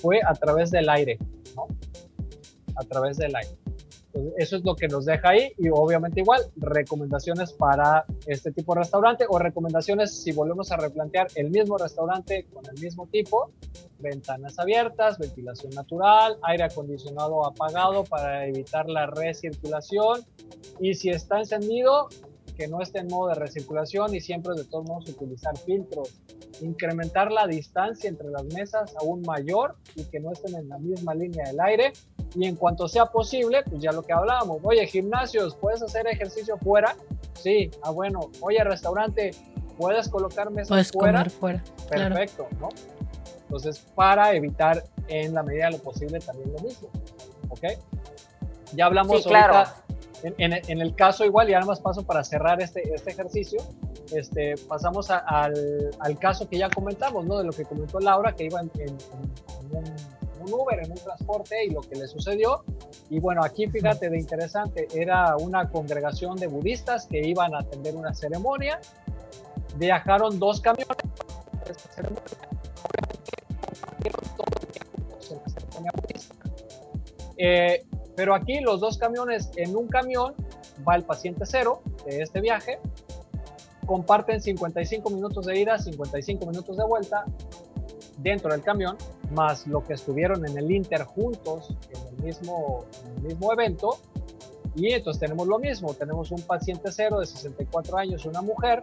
[0.00, 1.18] fue a través del aire,
[1.56, 1.66] ¿no?
[2.76, 3.56] A través del aire.
[4.36, 8.80] Eso es lo que nos deja ahí y obviamente igual recomendaciones para este tipo de
[8.80, 13.50] restaurante o recomendaciones si volvemos a replantear el mismo restaurante con el mismo tipo,
[13.98, 20.20] ventanas abiertas, ventilación natural, aire acondicionado apagado para evitar la recirculación
[20.80, 22.08] y si está encendido,
[22.56, 26.20] que no esté en modo de recirculación y siempre de todos modos utilizar filtros,
[26.60, 31.14] incrementar la distancia entre las mesas aún mayor y que no estén en la misma
[31.14, 31.92] línea del aire
[32.34, 36.56] y en cuanto sea posible, pues ya lo que hablábamos, oye, gimnasios, ¿puedes hacer ejercicio
[36.58, 36.96] fuera?
[37.34, 39.30] Sí, ah bueno, oye, restaurante,
[39.78, 41.18] ¿puedes colocar mesas Puedes fuera?
[41.18, 41.64] comer fuera.
[41.88, 42.68] Perfecto, ¿no?
[43.42, 46.88] Entonces, para evitar en la medida de lo posible también lo mismo,
[47.50, 47.64] ¿ok?
[48.74, 49.54] Ya hablamos Sí, claro.
[49.58, 49.76] ahorita
[50.24, 53.60] en, en- en el caso igual, y ahora más paso para cerrar este, este ejercicio,
[54.12, 57.36] este, pasamos a- al, al caso que ya comentamos, ¿no?
[57.38, 59.92] De lo que comentó Laura, que iba en, en- en un, en
[60.44, 62.64] un Uber, en un transporte, y lo que le sucedió.
[63.10, 67.96] Y bueno, aquí fíjate de interesante, era una congregación de budistas que iban a atender
[67.96, 68.80] una ceremonia.
[69.76, 72.22] Viajaron dos camiones para ceremonia.
[77.36, 77.84] Eh,
[78.16, 80.34] pero aquí los dos camiones, en un camión
[80.86, 82.78] va el paciente cero de este viaje,
[83.86, 87.24] comparten 55 minutos de ida, 55 minutos de vuelta
[88.18, 88.96] dentro del camión,
[89.32, 93.98] más lo que estuvieron en el Inter juntos en el mismo, en el mismo evento.
[94.76, 98.80] Y entonces tenemos lo mismo, tenemos un paciente cero de 64 años, una mujer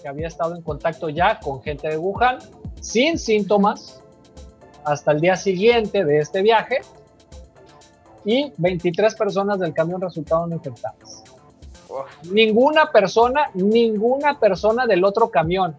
[0.00, 2.38] que había estado en contacto ya con gente de Wuhan,
[2.80, 4.02] sin síntomas,
[4.84, 6.78] hasta el día siguiente de este viaje,
[8.24, 11.22] y 23 personas del camión resultaron infectadas.
[11.88, 12.30] Uf.
[12.32, 15.76] Ninguna persona, ninguna persona del otro camión.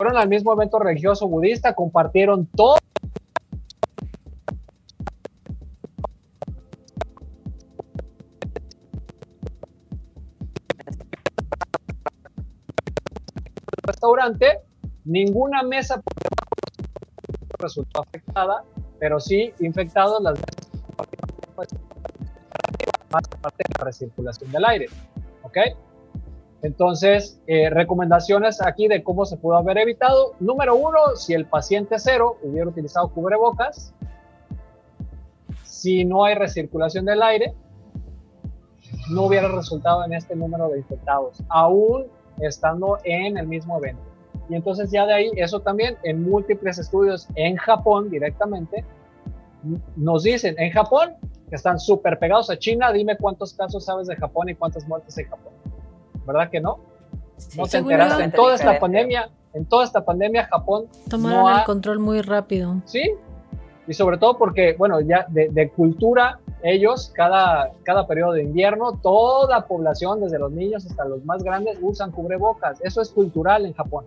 [0.00, 2.76] Fueron al mismo evento religioso budista, compartieron todo.
[13.84, 14.60] restaurante,
[15.04, 16.00] ninguna mesa
[17.58, 18.64] resultó afectada,
[18.98, 20.66] pero sí infectados las mesas
[23.10, 24.86] más aparte de la recirculación del aire.
[25.42, 25.58] ¿Ok?
[26.62, 30.34] Entonces, eh, recomendaciones aquí de cómo se pudo haber evitado.
[30.40, 33.94] Número uno, si el paciente cero hubiera utilizado cubrebocas,
[35.64, 37.54] si no hay recirculación del aire,
[39.10, 42.06] no hubiera resultado en este número de infectados, aún
[42.40, 44.02] estando en el mismo evento.
[44.50, 48.84] Y entonces ya de ahí, eso también en múltiples estudios en Japón directamente,
[49.96, 51.14] nos dicen, en Japón,
[51.48, 55.16] que están súper pegados a China, dime cuántos casos sabes de Japón y cuántas muertes
[55.18, 55.52] en Japón.
[56.32, 56.78] ¿Verdad que no?
[57.56, 58.24] No te enteraste.
[58.24, 62.20] En toda esta pandemia, en toda esta pandemia, Japón Tomaron no ha- el control muy
[62.22, 62.76] rápido.
[62.84, 63.12] Sí,
[63.88, 68.98] y sobre todo porque, bueno, ya de, de cultura, ellos, cada, cada periodo de invierno,
[69.02, 72.78] toda población, desde los niños hasta los más grandes, usan cubrebocas.
[72.82, 74.04] Eso es cultural en Japón.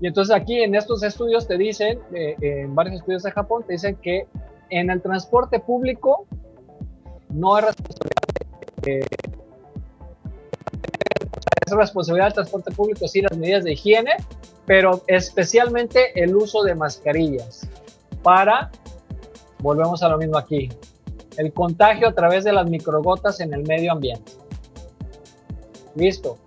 [0.00, 3.72] Y entonces aquí en estos estudios te dicen, eh, en varios estudios de Japón, te
[3.74, 4.26] dicen que
[4.68, 6.26] en el transporte público
[7.30, 9.06] no es responsabilidad
[11.74, 14.12] es responsabilidad del transporte público sí las medidas de higiene,
[14.66, 17.68] pero especialmente el uso de mascarillas
[18.22, 18.70] para,
[19.58, 20.68] volvemos a lo mismo aquí,
[21.36, 24.32] el contagio a través de las microgotas en el medio ambiente.
[25.94, 26.38] Listo.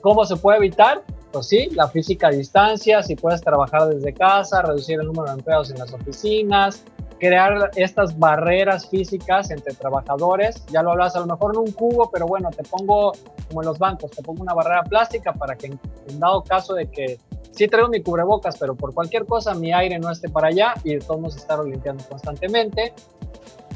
[0.00, 1.02] ¿Cómo se puede evitar?
[1.32, 5.32] Pues sí, la física a distancia, si puedes trabajar desde casa, reducir el número de
[5.32, 6.84] empleados en las oficinas,
[7.18, 10.64] crear estas barreras físicas entre trabajadores.
[10.70, 13.12] Ya lo hablas a lo mejor en un cubo, pero bueno, te pongo
[13.48, 15.80] como en los bancos, te pongo una barrera plástica para que en,
[16.18, 17.18] dado caso de que
[17.52, 20.98] sí traigo mi cubrebocas, pero por cualquier cosa mi aire no esté para allá y
[20.98, 22.92] todos modos estarlo limpiando constantemente.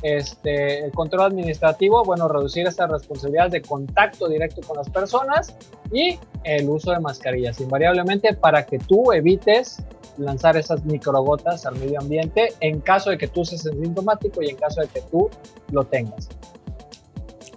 [0.02, 5.54] Este, el control administrativo, bueno, reducir esta responsabilidad de contacto directo con las personas
[5.92, 9.82] y el uso de mascarillas, invariablemente para que tú evites
[10.16, 14.56] lanzar esas microgotas al medio ambiente en caso de que tú seas sintomático y en
[14.56, 15.28] caso de que tú
[15.70, 16.28] lo tengas.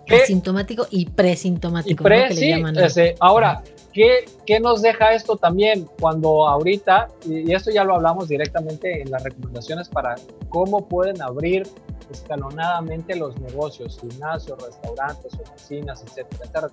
[0.09, 2.03] Asintomático y presintomático.
[2.09, 3.63] Y ahora,
[3.93, 9.11] ¿qué, ¿qué, nos deja esto también cuando ahorita, y esto ya lo hablamos directamente en
[9.11, 10.15] las recomendaciones para
[10.49, 11.67] cómo pueden abrir
[12.11, 16.69] escalonadamente los negocios, gimnasios, restaurantes, oficinas, etcétera,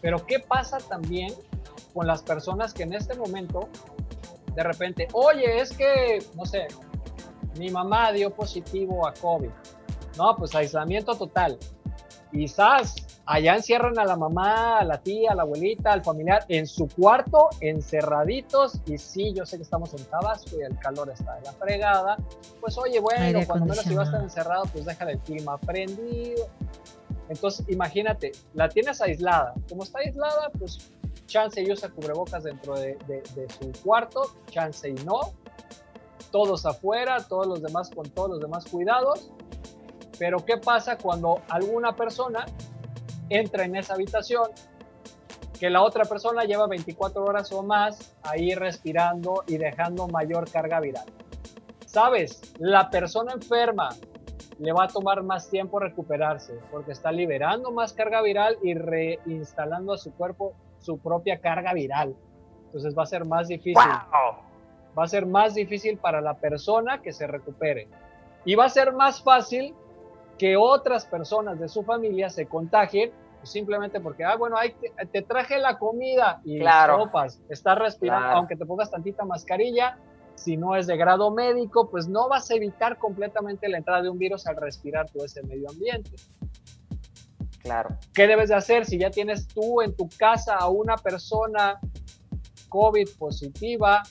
[0.00, 1.34] Pero ¿qué pasa también
[1.92, 3.68] con las personas que en este momento,
[4.54, 6.66] de repente, oye, es que, no sé,
[7.58, 9.50] mi mamá dio positivo a COVID.
[10.16, 11.58] No, pues aislamiento total.
[12.30, 12.94] Quizás
[13.30, 16.88] allá encierran a la mamá, a la tía, a la abuelita, al familiar en su
[16.88, 18.80] cuarto, encerraditos.
[18.86, 22.16] Y sí, yo sé que estamos en Tabasco y el calor está de la fregada.
[22.60, 26.48] Pues oye, bueno, cuando menos si a estar encerrado, pues deja el clima prendido.
[27.28, 29.54] Entonces, imagínate, la tienes aislada.
[29.68, 30.90] Como está aislada, pues
[31.26, 35.20] chance y usa cubrebocas dentro de, de su cuarto, chance y no.
[36.32, 39.30] Todos afuera, todos los demás con todos los demás cuidados
[40.20, 42.44] pero ¿qué pasa cuando alguna persona
[43.30, 44.50] entra en esa habitación
[45.58, 50.80] que la otra persona lleva 24 horas o más ahí respirando y dejando mayor carga
[50.80, 51.06] viral?
[51.86, 52.40] ¿Sabes?
[52.58, 53.90] La persona enferma
[54.58, 59.94] le va a tomar más tiempo recuperarse porque está liberando más carga viral y reinstalando
[59.94, 62.14] a su cuerpo su propia carga viral.
[62.66, 63.82] Entonces va a ser más difícil.
[64.98, 67.88] Va a ser más difícil para la persona que se recupere.
[68.44, 69.74] Y va a ser más fácil
[70.40, 73.10] que otras personas de su familia se contagien
[73.40, 74.56] pues, simplemente porque, ah, bueno,
[75.12, 76.96] te, traje la comida y claro.
[76.96, 79.98] sopas, estás respirando, aunque te pongas tantita mascarilla,
[80.36, 84.08] si no es de grado médico, pues no vas a evitar completamente la entrada de
[84.08, 86.12] un virus al respirar todo ese medio ambiente.
[87.58, 87.90] Claro.
[88.14, 91.78] ¿Qué debes de hacer si ya tienes tú en tu casa a una persona
[92.70, 94.04] COVID positiva,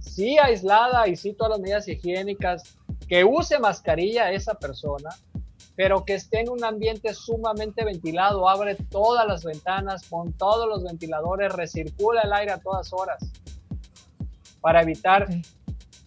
[0.00, 2.76] sí aislada y sí todas las medidas higiénicas,
[3.08, 5.08] que use mascarilla esa persona,
[5.76, 10.82] pero que esté en un ambiente sumamente ventilado, abre todas las ventanas, con todos los
[10.82, 13.30] ventiladores, recircula el aire a todas horas
[14.60, 15.28] para evitar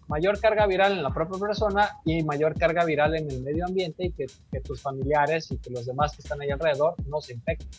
[0.08, 4.06] mayor carga viral en la propia persona y mayor carga viral en el medio ambiente
[4.06, 4.26] y que,
[4.62, 7.70] tus familiares y que los demás que están ahí alrededor no se infecten.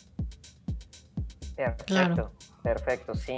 [1.55, 2.31] Perfecto,
[2.63, 3.37] perfecto, sí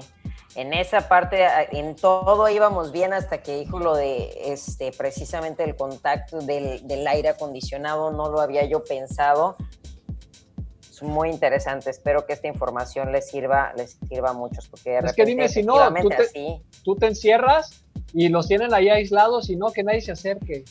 [0.55, 5.75] en esa parte, en todo íbamos bien hasta que dijo lo de este, precisamente el
[5.75, 9.57] contacto del, del, aire acondicionado, no lo había yo pensado.
[10.89, 14.67] Es muy interesante, espero que esta información les sirva, les sirva a muchos.
[14.67, 17.83] Porque es que dime si no, tú te, tú te encierras
[18.13, 20.65] y los tienen ahí aislados y no que nadie se acerque.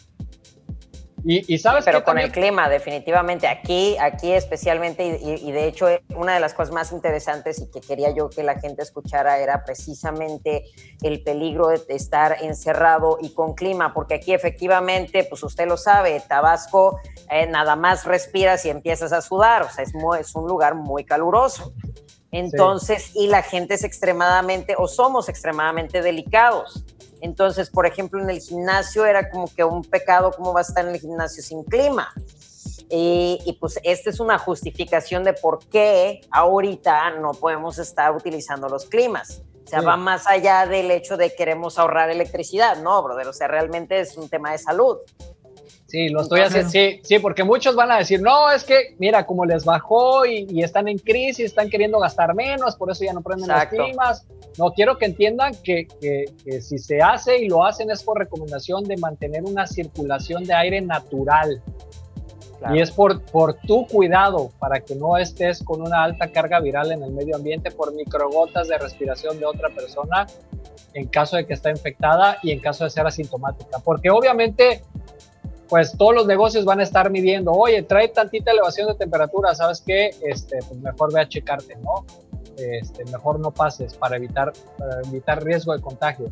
[1.24, 3.46] Y, sabes pero con el clima, definitivamente.
[3.46, 8.10] Aquí, aquí especialmente, y, de hecho, una de las cosas más interesantes y que quería
[8.10, 10.64] yo que la gente escuchara era precisamente
[11.02, 16.20] el peligro de estar encerrado y con clima, porque aquí efectivamente, pues usted lo sabe,
[16.26, 16.98] Tabasco,
[17.30, 21.04] eh, nada más respiras y empiezas a sudar, o sea, es, es un lugar muy
[21.04, 21.72] caluroso.
[22.32, 26.84] Entonces, y la gente es extremadamente, o somos extremadamente delicados.
[27.22, 30.84] Entonces, por ejemplo, en el gimnasio era como que un pecado, ¿cómo va a estar
[30.84, 32.12] en el gimnasio sin clima?
[32.90, 38.84] Y, pues esta es una justificación de por qué ahorita no podemos estar utilizando los
[38.84, 39.40] climas.
[39.64, 43.28] O sea, va más allá del hecho de queremos ahorrar electricidad, ¿no, brother?
[43.28, 44.98] O sea, realmente es un tema de salud.
[45.86, 49.24] Sí, lo estoy haciendo, sí, sí, porque muchos van a decir, no, es que, mira,
[49.24, 53.22] como les bajó y, están en crisis, están queriendo gastar menos, por eso ya no
[53.22, 54.26] prenden las climas.
[54.59, 55.86] No, quiero que entiendan que,
[56.61, 60.80] si se hace y lo hacen es por recomendación de mantener una circulación de aire
[60.80, 61.62] natural.
[62.72, 66.92] Y es por, por tu cuidado, para que no estés con una alta carga viral
[66.92, 70.26] en el medio ambiente por microgotas de respiración de otra persona
[70.94, 73.78] en caso de que esté infectada y en caso de ser asintomática.
[73.80, 74.82] Porque obviamente,
[75.68, 79.82] pues todos los negocios van a estar midiendo, oye, trae tantita elevación de temperatura, ¿sabes
[79.84, 80.11] qué?
[80.22, 82.05] Este, pues mejor ve a checarte, ¿no?
[82.57, 86.30] Este, mejor no pases para evitar, para evitar riesgo de contagio.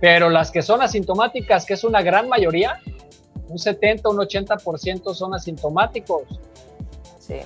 [0.00, 2.80] Pero las que son asintomáticas, que es una gran mayoría,
[3.48, 6.22] un 70, un 80% son asintomáticos.
[7.18, 7.40] Sí.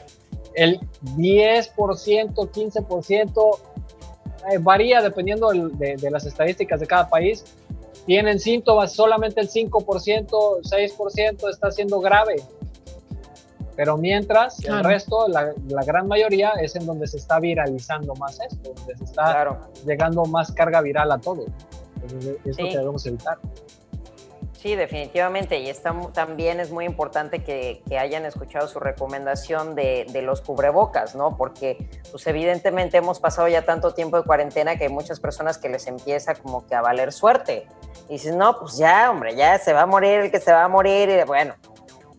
[0.54, 0.80] El
[1.16, 3.58] 10%, 15%
[4.50, 7.44] eh, varía dependiendo de, de, las estadísticas de cada país.
[8.06, 12.36] Tienen síntomas, solamente el 5%, 6% está siendo grave.
[13.76, 18.38] Pero mientras el resto, la, la, gran mayoría, es en donde se está viralizando más
[18.40, 21.46] esto, donde se está llegando más carga viral a todo.
[22.02, 23.38] Entonces, esto que debemos evitar.
[24.62, 25.58] Sí, definitivamente.
[25.58, 30.40] Y está, también es muy importante que, que hayan escuchado su recomendación de, de, los
[30.40, 31.36] cubrebocas, ¿no?
[31.36, 35.68] Porque, pues evidentemente hemos pasado ya tanto tiempo de cuarentena que hay muchas personas que
[35.68, 37.66] les empieza como que a valer suerte.
[38.08, 40.62] Y dices, no, pues ya, hombre, ya se va a morir el que se va
[40.62, 41.08] a morir.
[41.08, 41.54] Y bueno,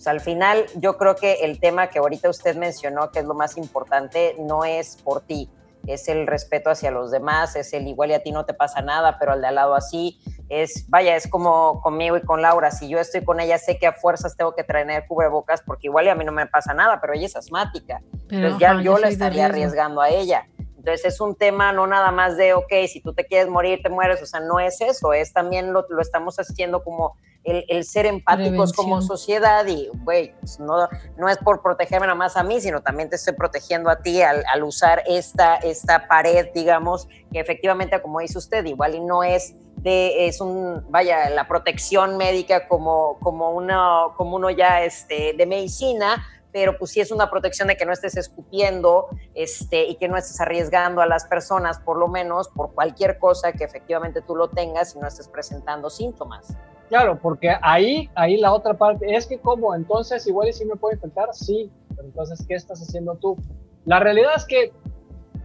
[0.07, 3.57] al final yo creo que el tema que ahorita usted mencionó, que es lo más
[3.57, 5.49] importante, no es por ti,
[5.87, 8.81] es el respeto hacia los demás, es el igual y a ti no te pasa
[8.81, 12.71] nada, pero al de al lado así, es, vaya, es como conmigo y con Laura,
[12.71, 16.05] si yo estoy con ella, sé que a fuerzas tengo que traer cubrebocas porque igual
[16.05, 19.09] y a mí no me pasa nada, pero ella es asmática, entonces ya yo, le
[19.09, 20.47] estaría arriesgando a ella.
[20.77, 23.87] Entonces es un tema no nada más de, ok, si tú te quieres morir, te
[23.87, 27.83] mueres, o sea, no es eso, es también lo, lo estamos haciendo como el, el
[27.83, 30.87] ser empáticos como sociedad y, güey, pues no,
[31.17, 34.21] no es por protegerme nada más a mí, sino también te estoy protegiendo a ti
[34.21, 39.23] al, al, usar esta, esta pared, digamos, que efectivamente, como dice usted, igual y no
[39.23, 45.33] es de, es un, vaya, la protección médica como, como, una, como uno ya este,
[45.33, 49.95] de medicina, pero pues sí es una protección de que no estés escupiendo este, y
[49.95, 54.21] que no estés arriesgando a las personas, por lo menos, por cualquier cosa que efectivamente
[54.21, 56.55] tú lo tengas y no estés presentando síntomas.
[56.89, 60.75] Claro, porque ahí, ahí la otra parte es que como entonces igual y si me
[60.75, 63.37] puede infectar, sí, pero entonces, ¿qué estás haciendo tú?
[63.85, 64.71] La realidad es que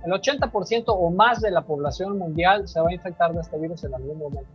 [0.05, 3.85] el 80% o más de la población mundial se va a infectar de este virus
[3.85, 4.51] en algún momento.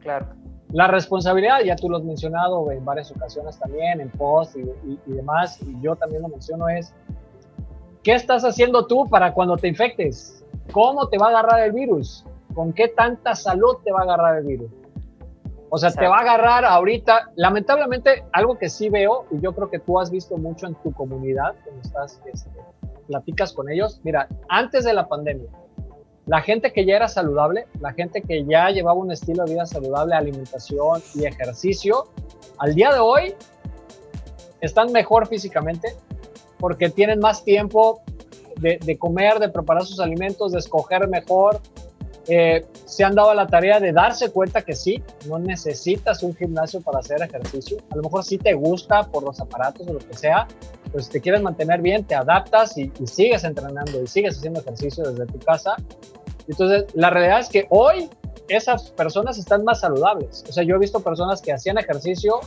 [0.00, 0.26] Claro.
[0.72, 5.00] La responsabilidad, ya tú lo has mencionado en varias ocasiones también, en post y, y,
[5.06, 6.92] y, demás, y yo también lo menciono, es,
[8.02, 10.44] ¿qué estás haciendo tú para cuando te infectes?
[10.72, 12.24] ¿Cómo te va a agarrar el virus?
[12.54, 14.70] ¿Con qué tanta salud te va a agarrar el virus?
[15.70, 16.06] O sea, Exacto.
[16.06, 19.98] te va a agarrar ahorita, lamentablemente, algo que sí veo, y yo creo que tú
[20.00, 22.50] has visto mucho en tu comunidad, cuando estás, este,
[23.06, 25.48] platicas con ellos, mira, antes de la pandemia,
[26.26, 29.66] la gente que ya era saludable, la gente que ya llevaba un estilo de vida
[29.66, 32.08] saludable, alimentación y ejercicio,
[32.58, 33.34] al día de hoy
[34.60, 35.96] están mejor físicamente
[36.58, 38.02] porque tienen más tiempo
[38.56, 41.60] de, de comer, de preparar sus alimentos, de escoger mejor.
[42.28, 46.80] Eh, se han dado la tarea de darse cuenta que sí, no necesitas un gimnasio
[46.80, 47.78] para hacer ejercicio.
[47.90, 50.46] A lo mejor sí te gusta por los aparatos o lo que sea,
[50.92, 55.10] pues si te quieres mantener bien, te adaptas y sigues entrenando y sigues haciendo ejercicio
[55.10, 55.76] desde tu casa
[56.48, 58.08] entonces, la realidad es que hoy
[58.48, 60.44] esas personas están más saludables.
[60.48, 62.40] O sea, yo he visto personas que hacían ejercicio,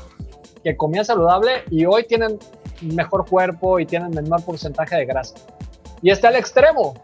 [0.63, 2.39] que comían saludable y hoy tienen
[2.81, 5.35] mejor cuerpo y tienen menor porcentaje de grasa.
[6.01, 6.95] Y está el extremo.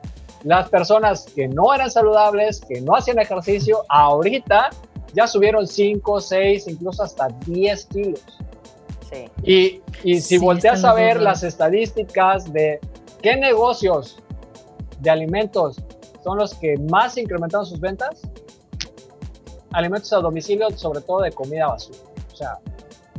[0.48, 4.70] Las personas que no eran saludables, que no hacían ejercicio, ahorita
[5.14, 8.24] ya subieron 5, 6, incluso hasta 10 kilos.
[9.12, 9.26] Sí.
[9.44, 12.80] Y, y si sí, volteas a ver las estadísticas de
[13.22, 14.20] qué negocios
[15.02, 15.82] de alimentos
[16.24, 18.22] son los que más incrementaron sus ventas.
[19.74, 22.00] Alimentos a domicilio, sobre todo de comida basura.
[22.32, 22.60] O sea,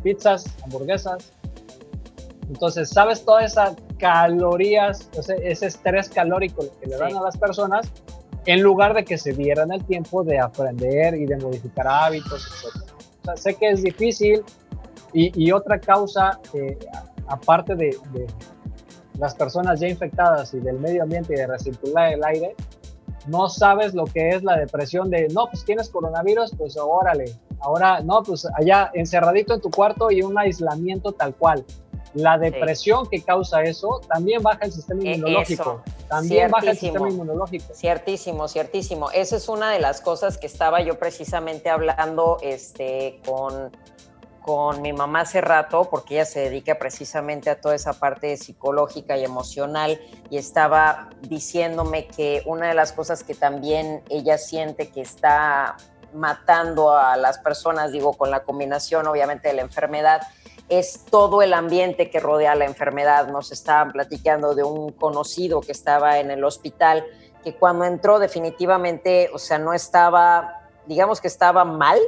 [0.02, 1.30] pizzas, hamburguesas.
[2.48, 7.16] Entonces, ¿sabes toda esa calorías, ese, ese estrés calórico que le dan sí.
[7.16, 7.90] a las personas?
[8.46, 12.82] En lugar de que se dieran el tiempo de aprender y de modificar hábitos, etc.
[13.20, 14.42] O sea, sé que es difícil
[15.12, 16.78] y, y otra causa, eh,
[17.26, 18.26] aparte de, de
[19.18, 22.54] las personas ya infectadas y del medio ambiente y de recircular el aire,
[23.26, 28.00] no sabes lo que es la depresión de, no, pues tienes coronavirus, pues órale, ahora,
[28.00, 31.64] no, pues allá encerradito en tu cuarto y un aislamiento tal cual.
[32.14, 33.10] La depresión sí.
[33.10, 35.82] que causa eso también baja el sistema inmunológico.
[35.84, 36.08] Eso.
[36.08, 37.74] También baja el sistema inmunológico.
[37.74, 39.10] Ciertísimo, ciertísimo.
[39.10, 43.70] Esa es una de las cosas que estaba yo precisamente hablando este, con,
[44.40, 49.18] con mi mamá hace rato, porque ella se dedica precisamente a toda esa parte psicológica
[49.18, 50.00] y emocional,
[50.30, 55.76] y estaba diciéndome que una de las cosas que también ella siente que está
[56.14, 60.22] matando a las personas, digo, con la combinación obviamente de la enfermedad,
[60.68, 63.28] es todo el ambiente que rodea la enfermedad.
[63.28, 67.06] Nos estaban platicando de un conocido que estaba en el hospital,
[67.42, 71.98] que cuando entró definitivamente, o sea, no estaba, digamos que estaba mal,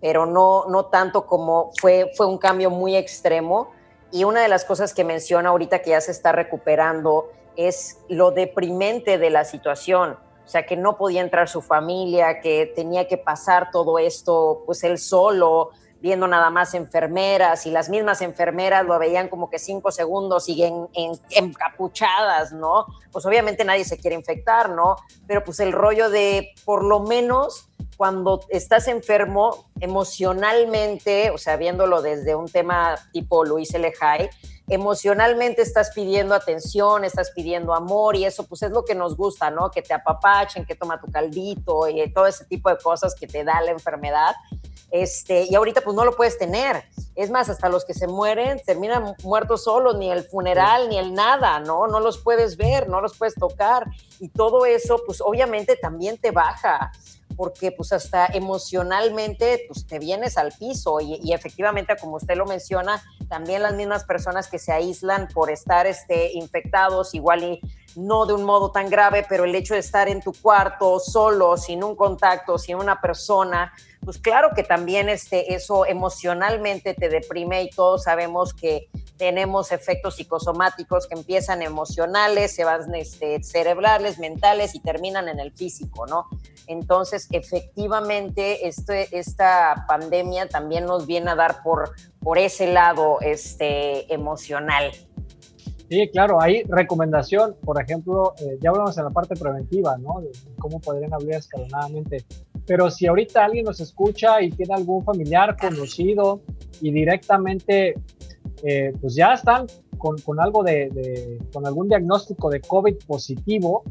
[0.00, 3.70] pero no, no tanto como fue, fue un cambio muy extremo.
[4.10, 8.30] Y una de las cosas que menciona ahorita que ya se está recuperando es lo
[8.30, 10.18] deprimente de la situación.
[10.44, 14.82] O sea, que no podía entrar su familia, que tenía que pasar todo esto, pues
[14.82, 15.70] él solo,
[16.02, 20.88] viendo nada más enfermeras y las mismas enfermeras lo veían como que cinco segundos siguen
[21.30, 22.86] encapuchadas, ¿no?
[23.12, 24.96] Pues obviamente nadie se quiere infectar, ¿no?
[25.28, 32.02] Pero pues el rollo de por lo menos cuando estás enfermo emocionalmente, o sea, viéndolo
[32.02, 33.92] desde un tema tipo Luis L.
[34.00, 34.28] Hay,
[34.68, 39.50] emocionalmente estás pidiendo atención, estás pidiendo amor y eso pues es lo que nos gusta,
[39.50, 39.70] ¿no?
[39.70, 43.44] Que te apapachen, que toma tu caldito y todo ese tipo de cosas que te
[43.44, 44.34] da la enfermedad.
[44.90, 46.84] Este, y ahorita pues no lo puedes tener.
[47.14, 51.12] Es más, hasta los que se mueren terminan muertos solos, ni el funeral, ni el
[51.14, 51.86] nada, ¿no?
[51.86, 53.86] No los puedes ver, no los puedes tocar.
[54.20, 56.92] Y todo eso pues obviamente también te baja
[57.42, 63.02] porque pues hasta emocionalmente pues te vienes al piso y, efectivamente como usted lo menciona
[63.28, 67.60] también las mismas personas que se aíslan por estar este, infectados igual y
[67.96, 71.56] no de un modo tan grave pero el hecho de estar en tu cuarto solo
[71.56, 73.72] sin un contacto sin una persona
[74.04, 80.16] pues claro que también este, eso emocionalmente te deprime y todos sabemos que tenemos efectos
[80.16, 86.26] psicosomáticos que empiezan emocionales, se van este, cerebrales, mentales y terminan en el físico, ¿no?
[86.66, 94.12] Entonces, efectivamente, este, esta pandemia también nos viene a dar por, por ese lado este,
[94.12, 94.90] emocional.
[95.88, 100.20] Sí, claro, hay recomendación, por ejemplo, eh, ya hablamos en la parte preventiva, ¿no?
[100.20, 102.24] De cómo podrían hablar escalonadamente.
[102.66, 106.40] Pero si ahorita alguien nos escucha y tiene algún familiar conocido
[106.80, 107.94] y directamente
[108.62, 109.66] eh, pues ya están
[109.98, 113.82] con, con algo de, con algún diagnóstico de COVID positivo,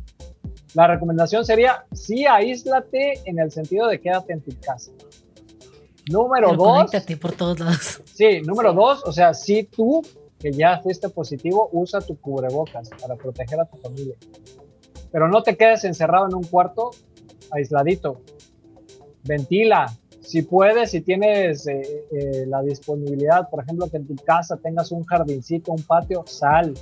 [0.74, 4.92] la recomendación sería, sí, aíslate en el sentido de quédate en tu casa.
[6.10, 6.90] Número dos.
[7.20, 8.02] por todos lados.
[8.06, 10.02] Sí, número dos, o sea, si tú
[10.42, 14.16] que ya fuiste positivo, usa tu cubrebocas para proteger a tu familia.
[15.12, 16.92] Pero no te quedes encerrado en un cuarto
[17.52, 18.22] aisladito.
[19.24, 19.86] Ventila,
[20.22, 21.82] si puedes, si tienes eh,
[22.12, 26.74] eh, la disponibilidad, por ejemplo, que en tu casa tengas un jardincito, un patio, sal,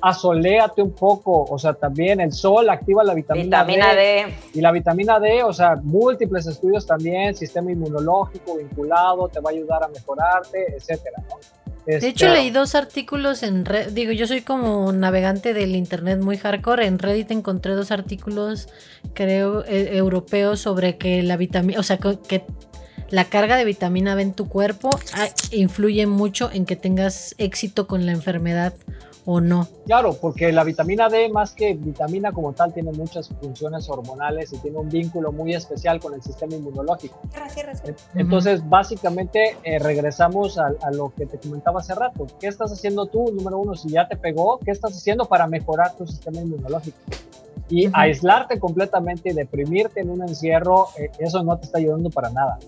[0.00, 4.72] asoléate un poco, o sea, también el sol activa la vitamina, vitamina D, Y la
[4.72, 9.88] vitamina D, o sea, múltiples estudios también, sistema inmunológico vinculado, te va a ayudar a
[9.88, 11.36] mejorarte, etcétera, ¿no?
[11.88, 13.94] De hecho, este, leí dos artículos en Reddit.
[13.94, 16.86] Digo, yo soy como navegante del internet muy hardcore.
[16.86, 18.68] En Reddit encontré dos artículos,
[19.14, 22.44] creo, e, europeos sobre que la vitamina, o sea, que
[23.08, 27.86] la carga de vitamina B en tu cuerpo ah, influye mucho en que tengas éxito
[27.86, 28.74] con la enfermedad
[29.30, 29.68] o no.
[29.84, 34.58] Claro, porque la vitamina D, más que vitamina como tal, tiene muchas funciones hormonales y
[34.58, 37.20] tiene un vínculo muy especial con el sistema inmunológico.
[38.14, 42.26] Entonces, básicamente, eh, regresamos a, lo que te comentaba hace rato.
[42.40, 44.60] ¿Qué estás haciendo tú, número uno, si ya te pegó?
[44.60, 46.96] ¿Qué estás haciendo para mejorar tu sistema inmunológico?
[47.68, 52.30] Y aislarte completamente y deprimirte en un encierro, eh, eso no te está ayudando para
[52.30, 52.58] nada.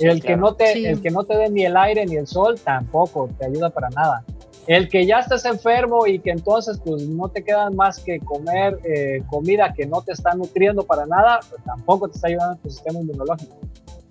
[0.00, 2.58] el, que no te, el que no te dé ni el aire ni el sol
[2.58, 4.24] tampoco te ayuda para nada.
[4.66, 8.78] El que ya estés enfermo y que entonces pues no te quedan más que comer
[8.84, 12.58] eh, comida que no te está nutriendo para nada, pues tampoco te está ayudando en
[12.62, 13.54] tu sistema inmunológico.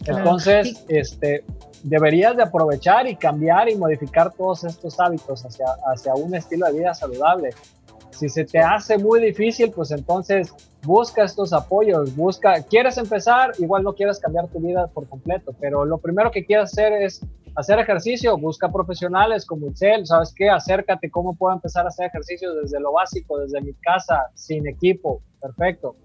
[0.05, 1.43] Entonces, este,
[1.83, 6.73] deberías de aprovechar y cambiar y modificar todos estos hábitos hacia, hacia un estilo de
[6.73, 7.49] vida saludable.
[8.11, 10.53] Si se te hace muy difícil, pues entonces
[10.83, 15.83] busca estos apoyos, busca, quieres empezar, igual no quieres cambiar tu vida por completo, pero
[15.83, 17.21] lo primero que quieres hacer es
[17.55, 20.49] hacer ejercicio, busca profesionales como Excel, ¿sabes qué?
[20.49, 25.21] Acércate, ¿cómo puedo empezar a hacer ejercicio desde lo básico, desde mi casa, sin equipo?
[25.41, 25.95] Perfecto.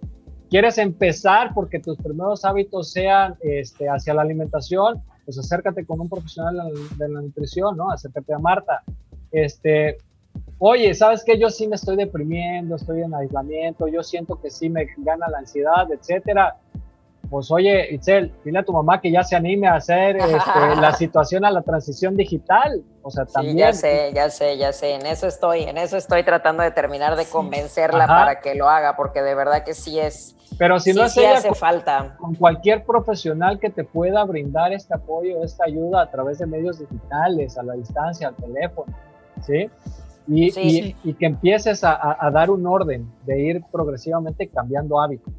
[0.49, 5.03] ¿Quieres empezar porque tus primeros hábitos sean este, hacia la alimentación?
[5.25, 7.91] Pues acércate con un profesional de la nutrición, ¿no?
[7.91, 8.83] Acércate a Marta.
[9.31, 9.99] Este,
[10.59, 11.39] oye, ¿sabes qué?
[11.39, 15.39] Yo sí me estoy deprimiendo, estoy en aislamiento, yo siento que sí me gana la
[15.39, 16.57] ansiedad, etcétera
[17.31, 20.93] pues oye, Itzel, dile a tu mamá que ya se anime a hacer este, la
[20.95, 22.83] situación a la transición digital.
[23.03, 23.55] O sea, también.
[23.55, 24.95] Sí, ya sé, ya sé, ya sé.
[24.95, 28.97] En eso estoy, en eso estoy tratando de terminar de convencerla para que lo haga,
[28.97, 30.37] porque de verdad que sí es.
[30.59, 32.17] Pero si no sí hace falta.
[32.19, 36.81] Con cualquier profesional que te pueda brindar este apoyo, esta ayuda a través de medios
[36.81, 38.93] digitales, a la distancia, al teléfono,
[39.47, 39.71] ¿sí?
[40.27, 45.33] Y, y, que empieces a, a dar un orden de ir progresivamente cambiando hábitos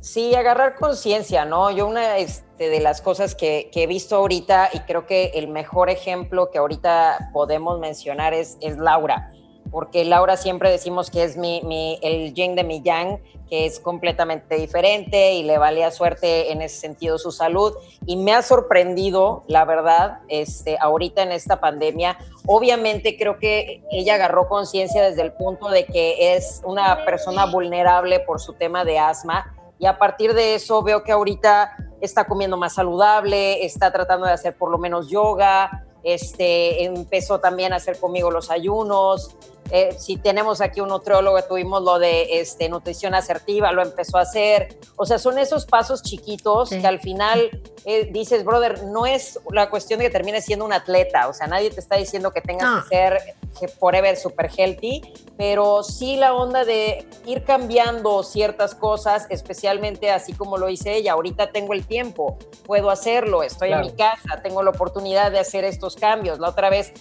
[0.00, 1.70] Sí, agarrar conciencia, ¿no?
[1.70, 5.90] Yo una este, de las cosas que, he visto ahorita y creo que el mejor
[5.90, 9.32] ejemplo que ahorita podemos mencionar es, Laura
[9.70, 13.18] porque Laura siempre decimos que es mi, el yin de mi yang,
[13.48, 17.74] que es completamente diferente y le valía suerte en ese sentido su salud.
[18.06, 22.18] Y me ha sorprendido, la verdad, este, ahorita en esta pandemia.
[22.46, 28.20] Obviamente creo que ella agarró conciencia desde el punto de que es una persona vulnerable
[28.20, 29.55] por su tema de asma.
[29.78, 34.32] Y a partir de eso veo que ahorita está comiendo más saludable, está tratando de
[34.32, 39.36] hacer por lo menos yoga, este, empezó también a hacer conmigo los ayunos,
[39.70, 44.22] eh, si tenemos aquí un nutriólogo, tuvimos lo de este, nutrición asertiva, lo empezó a
[44.22, 44.78] hacer.
[44.96, 47.50] O sea, son esos pasos chiquitos que al final
[47.84, 51.28] eh, dices, brother, no es la cuestión de que termines siendo un atleta.
[51.28, 55.02] O sea, nadie te está diciendo que tengas que ser que forever super healthy,
[55.38, 61.12] pero sí la onda de ir cambiando ciertas cosas, especialmente así como lo hice ella.
[61.12, 65.64] Ahorita tengo el tiempo, puedo hacerlo, estoy en mi casa, tengo la oportunidad de hacer
[65.64, 66.38] estos cambios.
[66.38, 66.92] La otra vez,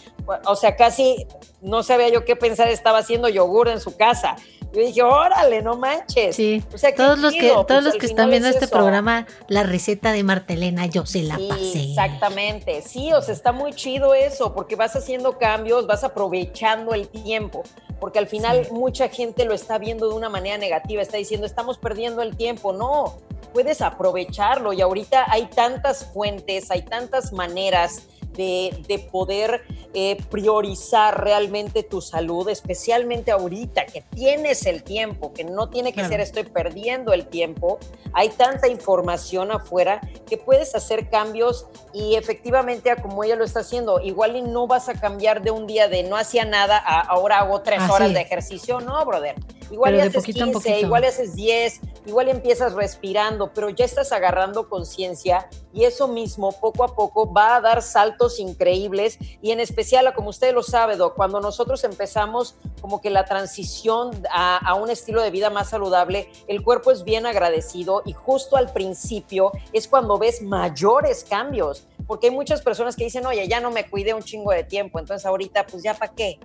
[0.45, 1.28] o sea, casi
[1.61, 4.35] no sabía yo qué pensar, estaba haciendo yogur en su casa.
[4.75, 6.35] Yo dije, órale, no manches.
[6.35, 6.61] Sí.
[6.73, 10.11] O sea, todos los que, todos pues, los que están viendo este programa, la receta
[10.11, 11.91] de Martelena, yo se la pasé.
[11.91, 12.81] Exactamente.
[12.81, 17.63] Sí, o sea, está muy chido eso, porque vas haciendo cambios, vas aprovechando el tiempo.
[18.01, 21.77] Porque al final mucha gente lo está viendo de una manera negativa, está diciendo, estamos
[21.77, 22.73] perdiendo el tiempo.
[22.73, 23.15] No,
[23.53, 24.73] puedes aprovecharlo.
[24.73, 28.01] Y ahorita hay tantas fuentes, hay tantas maneras
[28.36, 29.61] de, poder
[29.93, 36.05] eh, priorizar realmente tu salud, especialmente ahorita que tienes el tiempo, que no tiene que
[36.05, 37.79] ser estoy perdiendo el tiempo.
[38.13, 43.99] Hay tanta información afuera que puedes hacer cambios y efectivamente, como ella lo está haciendo,
[43.99, 47.39] igual y no vas a cambiar de un día de no hacía nada a ahora
[47.39, 49.36] hago tres horas de ejercicio, no, brother.
[49.71, 54.69] Igual y haces 15, igual y haces 10, igual empiezas respirando, pero ya estás agarrando
[54.69, 60.11] conciencia y eso mismo poco a poco va a dar saltos increíbles y en especial,
[60.13, 65.32] como usted lo sabe, cuando nosotros empezamos como que la transición a, un estilo de
[65.32, 70.41] vida más saludable, el cuerpo es bien agradecido y justo al principio es cuando ves
[70.41, 74.51] mayores cambios, porque hay muchas personas que dicen, oye, ya no me cuidé un chingo
[74.51, 76.39] de tiempo, entonces ahorita pues ya para qué.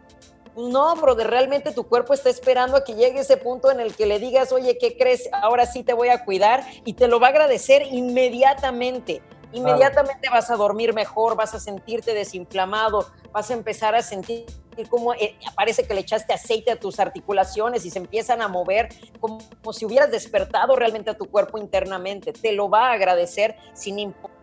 [0.55, 3.79] Pues no, bro, de realmente tu cuerpo está esperando a que llegue ese punto en
[3.79, 5.29] el que le digas, oye, ¿qué crees?
[5.33, 9.23] Ahora sí te voy a cuidar y te lo va a agradecer inmediatamente.
[9.53, 14.47] Inmediatamente vas a dormir mejor, vas a sentirte desinflamado, vas a empezar a sentir
[14.89, 18.89] como eh, parece que le echaste aceite a tus articulaciones y se empiezan a mover
[19.19, 22.33] como, como si hubieras despertado realmente a tu cuerpo internamente.
[22.33, 24.41] Te lo va a agradecer sin importar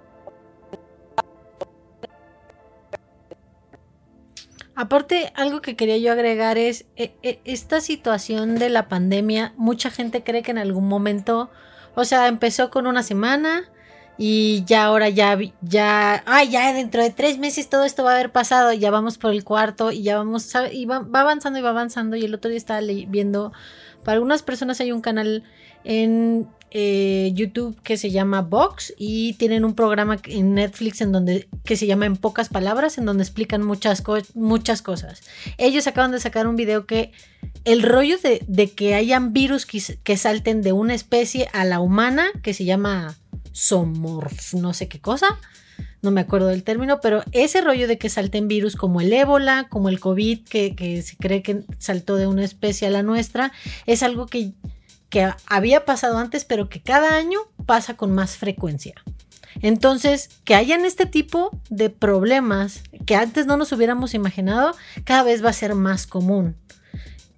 [4.79, 9.89] Aparte, algo que quería yo agregar es, e, e, esta situación de la pandemia, mucha
[9.89, 11.49] gente cree que en algún momento,
[11.95, 13.71] o sea, empezó con una semana
[14.17, 18.15] y ya ahora ya, ya, ay, ya dentro de tres meses todo esto va a
[18.15, 21.61] haber pasado, ya vamos por el cuarto y ya vamos, y va, va avanzando y
[21.61, 23.51] va avanzando y el otro día estaba viendo,
[24.03, 25.43] para algunas personas hay un canal
[25.83, 31.47] en eh, YouTube que se llama Vox y tienen un programa en Netflix en donde
[31.63, 34.03] que se llama En pocas palabras en donde explican muchas,
[34.33, 35.21] muchas cosas.
[35.57, 37.13] Ellos acaban de sacar un video que
[37.63, 42.53] el rollo de, que hayan virus que, salten de una especie a la humana que
[42.53, 43.15] se llama
[44.53, 45.27] no sé qué cosa.
[46.01, 49.67] No me acuerdo del término, pero ese rollo de que salten virus como el ébola,
[49.69, 53.51] como el COVID, que, que se cree que saltó de una especie a la nuestra,
[53.85, 54.53] es algo que
[55.09, 58.95] que había pasado antes, pero que cada año pasa con más frecuencia.
[59.61, 65.43] Entonces, que hayan este tipo de problemas que antes no nos hubiéramos imaginado, cada vez
[65.43, 66.55] va a ser más común.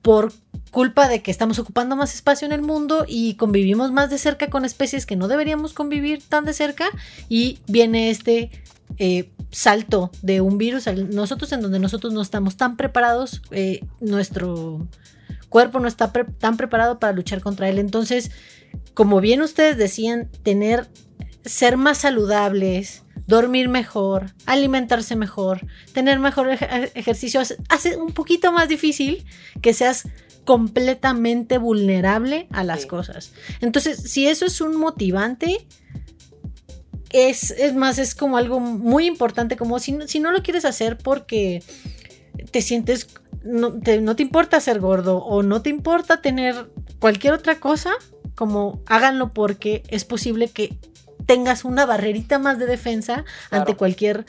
[0.01, 0.33] Por
[0.71, 4.49] culpa de que estamos ocupando más espacio en el mundo y convivimos más de cerca
[4.49, 6.89] con especies que no deberíamos convivir tan de cerca
[7.27, 8.51] y viene este
[8.97, 10.85] eh, salto de un virus.
[10.87, 14.87] Nosotros en donde nosotros no estamos tan preparados, eh, nuestro
[15.49, 17.79] cuerpo no está tan preparado para luchar contra él.
[17.79, 18.31] Entonces,
[18.93, 20.87] como bien ustedes decían, tener,
[21.43, 29.25] ser más saludables, dormir mejor, alimentarse mejor, tener mejor ejercicio, hace un poquito más difícil
[29.61, 30.07] que seas
[30.49, 33.33] completamente vulnerable a las cosas.
[33.61, 35.67] Entonces, si eso es un motivante,
[37.11, 40.97] es, es, más, es como algo muy importante, como si, si no lo quieres hacer
[40.97, 41.61] porque
[42.49, 43.09] te sientes
[43.43, 47.91] no te, no te importa ser gordo o no te importa tener cualquier otra cosa,
[48.33, 50.79] como háganlo porque es posible que
[51.27, 54.25] tengas una barrerita más de defensa ante cualquier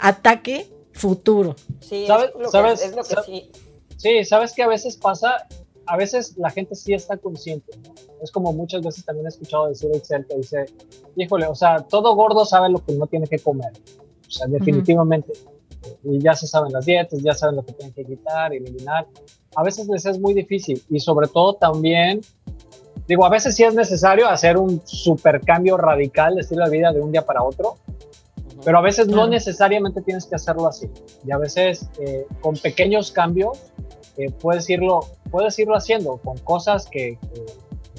[0.00, 1.54] ataque futuro.
[1.78, 2.82] Sí, ¿sabes?
[2.82, 3.52] Es lo que, sí.
[4.00, 5.46] Sí, sabes que a veces pasa,
[5.86, 7.72] a veces la gente sí está consciente,
[8.22, 10.64] es como muchas veces también he escuchado decir Excel que dice,
[11.16, 13.72] híjole, o sea, todo gordo sabe lo que no tiene que comer.
[14.26, 15.32] O sea, definitivamente.
[16.04, 19.06] Y ya se saben las dietas, ya saben lo que tienen que quitar, eliminar.
[19.56, 22.20] A veces les es muy difícil y sobre todo también,
[23.08, 26.92] digo, a veces sí es necesario hacer un super cambio radical de estilo de vida
[26.92, 27.76] de un día para otro,
[28.64, 30.90] pero a veces no necesariamente tienes que hacerlo así.
[31.26, 33.72] Y a veces eh, con pequeños cambios
[34.16, 35.00] eh, puedes, irlo,
[35.30, 37.18] puedes irlo haciendo con cosas que,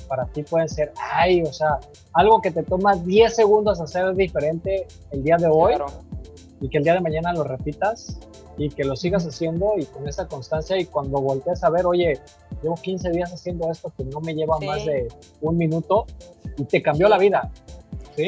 [0.08, 1.80] para ti pueden ser, ay, o sea,
[2.14, 5.76] algo que te toma 10 segundos hacer diferente el día de hoy
[6.60, 8.20] y que el día de mañana lo repitas
[8.58, 12.20] y que lo sigas haciendo y con esa constancia y cuando voltees a ver, oye,
[12.62, 15.08] llevo 15 días haciendo esto que no me lleva más de
[15.40, 16.06] un minuto
[16.58, 17.50] y te cambió la vida.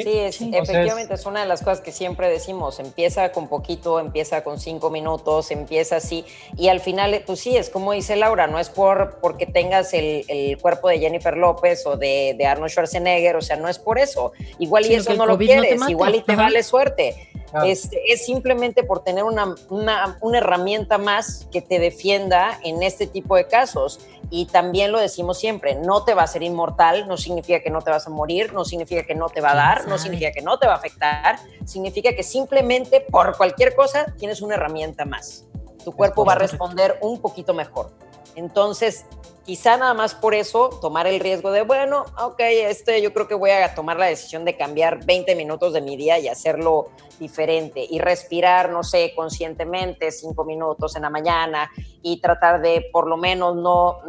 [0.02, 0.20] Sí,
[0.54, 4.90] efectivamente es una de las cosas que siempre decimos, empieza con poquito, empieza con cinco
[4.90, 6.26] minutos, empieza así
[6.58, 10.58] y al final, pues sí, es como dice Laura, no es por porque tengas el,
[10.62, 14.86] cuerpo de Jennifer López o de, Arnold Schwarzenegger, o sea, no es por eso, igual
[14.86, 17.30] y eso no lo quieres, igual y te vale suerte.
[17.66, 23.06] Este, es simplemente por tener una, una, una, herramienta más que te defienda en este
[23.06, 24.00] tipo de casos.
[24.32, 27.82] Y también lo decimos siempre, no te va a ser inmortal, no significa que no
[27.82, 30.42] te vas a morir, no significa que no te va a dar, no significa que
[30.42, 35.46] no te va a afectar, significa que simplemente por cualquier cosa tienes una herramienta más.
[35.84, 37.92] Tu cuerpo va a responder un poquito mejor.
[38.36, 39.06] Entonces,
[39.46, 43.36] quizá nada más por eso tomar el riesgo de, bueno, ok, este, yo creo que
[43.36, 47.86] voy a tomar la decisión de cambiar 20 minutos de mi día y hacerlo diferente
[47.90, 51.72] y respirar, no sé, conscientemente cinco minutos en la mañana
[52.02, 54.00] y tratar de por lo menos no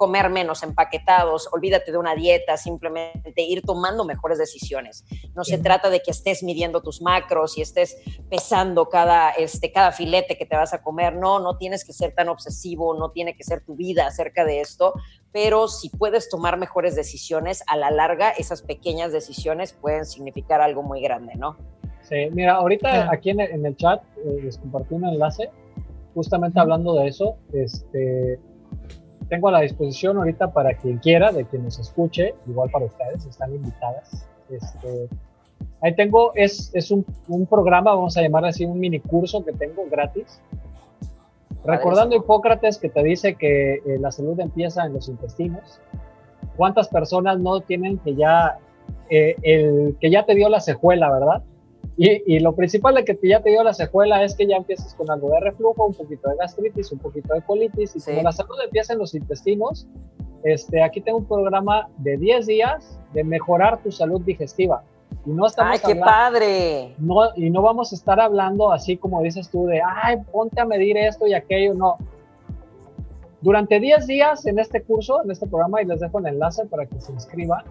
[0.00, 5.04] comer menos empaquetados, olvídate de una dieta, simplemente ir tomando mejores decisiones.
[5.34, 7.98] No se trata de que estés midiendo tus macros y estés
[8.30, 11.16] pesando cada, este, cada filete que te vas a comer.
[11.16, 14.62] No, no tienes que ser tan obsesivo, no tiene que ser tu vida acerca de
[14.62, 14.94] esto,
[15.32, 20.82] pero si puedes tomar mejores decisiones, a la larga esas pequeñas decisiones pueden significar algo
[20.82, 21.58] muy grande, ¿no?
[22.08, 25.50] Sí, mira, ahorita aquí en el, chat eh, les compartí un enlace
[26.14, 27.36] justamente hablando de eso.
[27.52, 28.40] Este,
[29.30, 33.24] tengo a la disposición ahorita para quien quiera, de quien nos escuche, igual para ustedes,
[33.24, 34.26] están invitadas.
[34.50, 35.08] Este,
[35.80, 39.52] ahí tengo, es, es un, un, programa, vamos a llamar así, un mini curso que
[39.52, 40.42] tengo gratis.
[41.64, 45.80] Recordando Hipócrates que te dice que eh, la salud empieza en los intestinos.
[46.56, 48.58] ¿Cuántas personas no tienen que ya,
[49.10, 51.42] eh, el, que ya te dio la secuela, verdad?
[51.96, 55.10] Y, lo principal de que ya te dio la secuela es que ya empiezas con
[55.10, 58.56] algo de reflujo, un poquito de gastritis, un poquito de colitis, y como la salud
[58.64, 59.86] empieza en los intestinos,
[60.42, 64.82] este, aquí tengo un programa de 10 días de mejorar tu salud digestiva.
[65.26, 66.94] Y no estamos ¡Ay, qué padre!
[66.98, 70.64] No, y no vamos a estar hablando así como dices tú de, ay, ponte a
[70.64, 71.96] medir esto y aquello, no.
[73.42, 76.86] Durante 10 días en este curso, en este programa, y les dejo el enlace para
[76.86, 77.64] que se inscriban,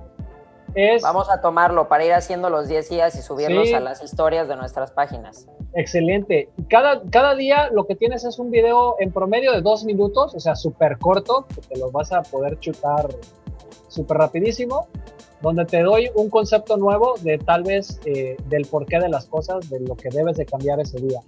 [1.01, 4.55] Vamos a tomarlo para ir haciendo los 10 días y subirlos a las historias de
[4.55, 5.47] nuestras páginas.
[5.74, 6.49] Excelente.
[6.70, 10.39] Cada, cada día lo que tienes es un video en promedio de dos minutos, o
[10.39, 13.07] sea, súper corto, que te lo vas a poder chutar
[13.88, 14.88] súper rapidísimo,
[15.41, 19.70] donde te doy un concepto nuevo de tal vez eh, del porqué de las cosas,
[19.70, 21.22] de lo que debes de cambiar ese día.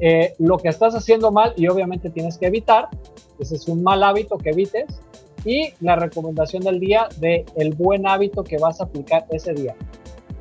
[0.00, 2.88] Eh, lo que estás haciendo mal y obviamente tienes que evitar,
[3.38, 5.00] ese es un mal hábito que evites,
[5.44, 9.74] y la recomendación del día de el buen hábito que vas a aplicar ese día.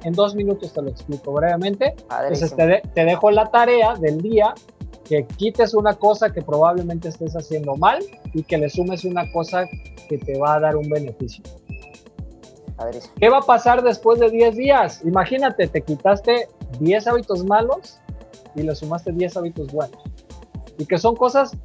[0.04, 1.96] En dos minutos te lo explico brevemente.
[2.22, 4.54] Entonces te, te, dejo la tarea del día
[5.06, 8.00] que quites una cosa que probablemente estés haciendo mal
[8.34, 9.66] y que le sumes una cosa
[10.10, 11.44] que te va a dar un beneficio.
[13.20, 15.02] ¿Qué va a pasar después de 10 días?
[15.06, 16.48] Imagínate, te quitaste
[16.80, 18.00] 10 hábitos malos
[18.56, 20.02] y le sumaste 10 hábitos buenos.
[20.78, 21.56] Y que son cosas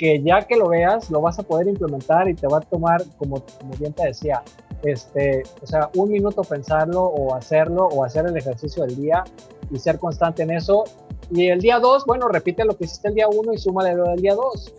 [0.00, 3.04] que ya que lo veas, lo vas a poder implementar y te va a tomar,
[3.18, 4.42] como, como bien te decía,
[4.82, 9.24] este, o sea, un minuto pensarlo o hacerlo o hacer el ejercicio del día
[9.70, 10.84] y ser constante en eso.
[11.30, 14.04] Y el día 2, bueno, repite lo que hiciste el día 1 y súmale lo
[14.04, 14.72] del día 2.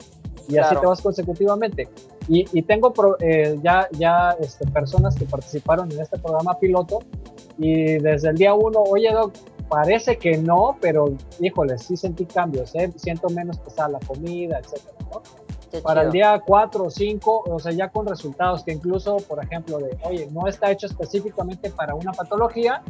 [0.49, 1.87] Y así te vas consecutivamente.
[2.27, 6.97] Y, y tengo eh, ya, ya este, personas que participaron en este programa piloto
[7.59, 9.33] y desde el día 1, oye, Doc,
[9.71, 12.91] parece que no, pero híjole, sí sentí cambios, ¿eh?
[12.97, 15.21] siento menos pesada la comida, etcétera, ¿no?
[15.81, 19.77] Para el día 4 o 5, o sea, ya con resultados que incluso, por ejemplo,
[19.77, 22.83] de, oye, no está hecho específicamente para una patología,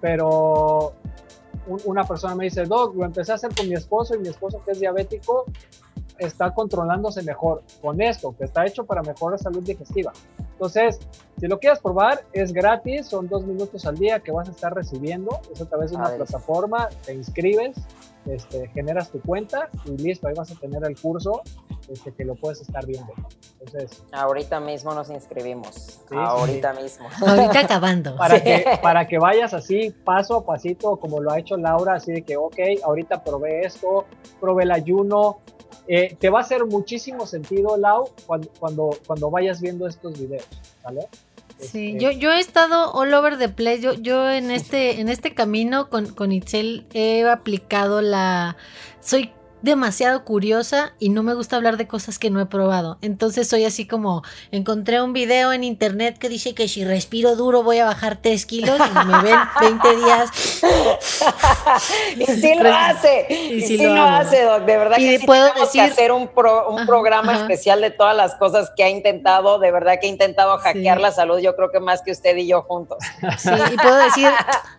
[0.00, 0.94] pero
[1.84, 4.62] una persona me dice, Doc, lo empecé a hacer con mi esposo y mi esposo
[4.64, 5.44] que es diabético
[6.18, 10.12] está controlándose mejor con esto, que está hecho para mejorar salud digestiva.
[10.62, 11.00] Entonces,
[11.40, 14.72] si lo quieres probar, es gratis, son dos minutos al día que vas a estar
[14.72, 17.76] recibiendo, es a través de una plataforma, te inscribes,
[18.26, 21.42] este, generas tu cuenta y listo, ahí vas a tener el curso
[21.88, 23.12] este, que lo puedes estar viendo.
[23.58, 27.08] Entonces, ahorita mismo nos inscribimos, ahorita mismo.
[27.26, 28.14] Ahorita acabando.
[28.16, 32.12] Para, que, para que vayas así paso a pasito, como lo ha hecho Laura, así
[32.12, 34.06] de que, ok, ahorita probé esto,
[34.40, 35.40] probé el ayuno,
[35.88, 40.46] eh, te va a hacer muchísimo sentido, Lau, cuando, cuando, cuando vayas viendo estos videos,
[40.84, 41.08] ¿vale?
[41.58, 43.80] Sí, este, yo, yo he estado all over the place.
[43.80, 48.56] Yo, yo en este, en este camino con, con Itzel he aplicado la.
[49.00, 49.32] Soy
[49.62, 52.98] demasiado curiosa y no me gusta hablar de cosas que no he probado.
[53.00, 57.62] Entonces soy así como, encontré un video en internet que dice que si respiro duro
[57.62, 60.30] voy a bajar 3 kilos y me ven 20 días.
[62.16, 63.26] y sí lo hace.
[63.30, 64.64] Y sí, lo, hace, Doc.
[64.64, 66.28] De verdad que sí puedo decir, que hacer un,
[66.68, 69.60] un programa especial de todas las cosas que ha intentado.
[69.60, 71.38] De verdad que ha intentado hackear la salud.
[71.38, 72.98] Yo creo que más que usted y yo juntos.
[73.38, 74.28] Sí, y puedo decir,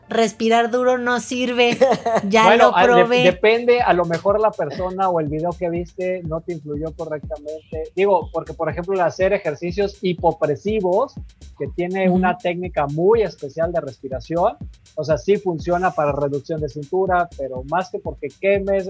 [0.10, 1.78] respirar duro no sirve.
[2.28, 3.24] Ya lo probé.
[3.24, 7.92] depende, a lo mejor la persona o el video que viste no te influyó correctamente.
[7.96, 11.14] Digo, porque por ejemplo, hacer ejercicios hipopresivos,
[11.58, 14.58] que tiene una técnica muy especial de respiración,
[14.96, 18.90] o sea, sí funciona para reducción de cintura, pero más que porque quemes,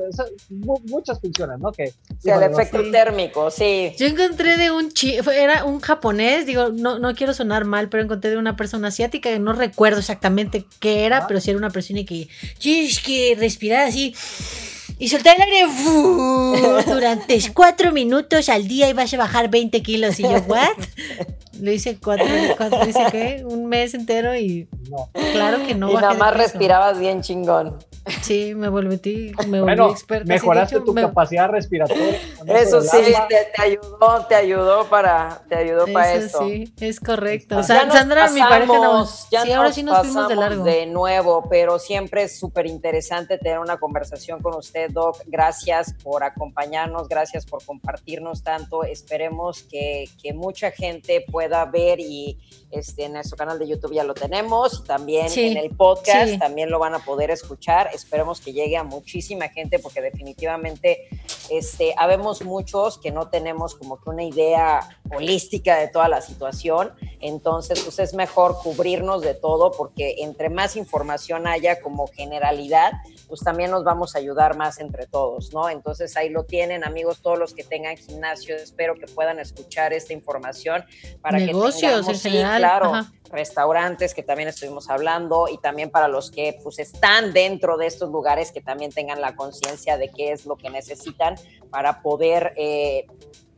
[0.50, 1.72] muchas funcionan, ¿no?
[1.72, 1.88] Que,
[2.20, 3.94] sí, el efecto térmico, sí.
[3.98, 8.04] Yo encontré de un chi era un japonés, digo, no, no quiero sonar mal, pero
[8.04, 11.70] encontré de una persona asiática que no recuerdo exactamente qué era, pero sí era una
[11.70, 12.28] persona que
[13.04, 14.14] que respirar así
[15.00, 20.20] y soltar el aire durante cuatro minutos al día y vas a bajar 20 kilos.
[20.20, 20.78] Y yo, ¿what?
[21.60, 22.26] Lo hice cuatro,
[22.58, 22.80] cuatro
[23.12, 25.10] que un mes entero y no.
[25.32, 25.92] claro que no.
[25.92, 27.78] Y nada más respirabas bien chingón.
[28.22, 30.26] Sí, me volví, me volví experta.
[30.26, 32.20] Mejoraste tu capacidad respiratoria.
[32.47, 32.97] Eso sí,
[33.30, 36.39] te, ayudó, te ayudó para, te ayudó eso para eso.
[36.45, 37.58] Sí, es correcto.
[37.58, 40.64] O sea, Sandra, mi pareja, no, ya sí, ahora sí nos fuimos de largo.
[40.66, 45.22] De nuevo, pero siempre es súper interesante tener una conversación con usted, Doc.
[45.28, 48.84] Gracias por acompañarnos, gracias por compartirnos tanto.
[48.84, 52.38] Esperemos que, que mucha gente pueda ver y
[52.74, 56.80] este, en nuestro canal de YouTube ya lo tenemos, también en el podcast también lo
[56.80, 57.89] van a poder escuchar.
[57.93, 61.07] Esperemos que llegue a muchísima gente porque definitivamente
[61.50, 66.91] este, habemos muchos que no tenemos como que una idea holística de toda la situación.
[67.20, 72.91] Entonces, pues es mejor cubrirnos de todo porque entre más información haya como generalidad,
[73.28, 75.70] pues también nos vamos a ayudar más entre todos, ¿no?
[75.70, 80.14] Entonces ahí lo tienen, amigos, todos los que tengan gimnasio, espero que puedan escuchar esta
[80.14, 80.84] información
[81.22, 82.91] para Negocios que tengamos, en general claro,
[83.34, 88.10] restaurantes que también estuvimos hablando y también para los que pues están dentro de estos
[88.12, 91.36] lugares que también tengan la conciencia de qué es lo que necesitan
[91.70, 93.08] para poder eh,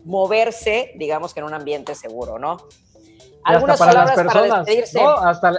[0.06, 2.58] moverse, digamos que en un ambiente seguro, ¿no?
[3.44, 4.68] Algunas para las personas,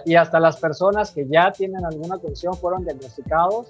[0.05, 3.69] y hasta las personas que ya tienen alguna condición fueron diagnosticados,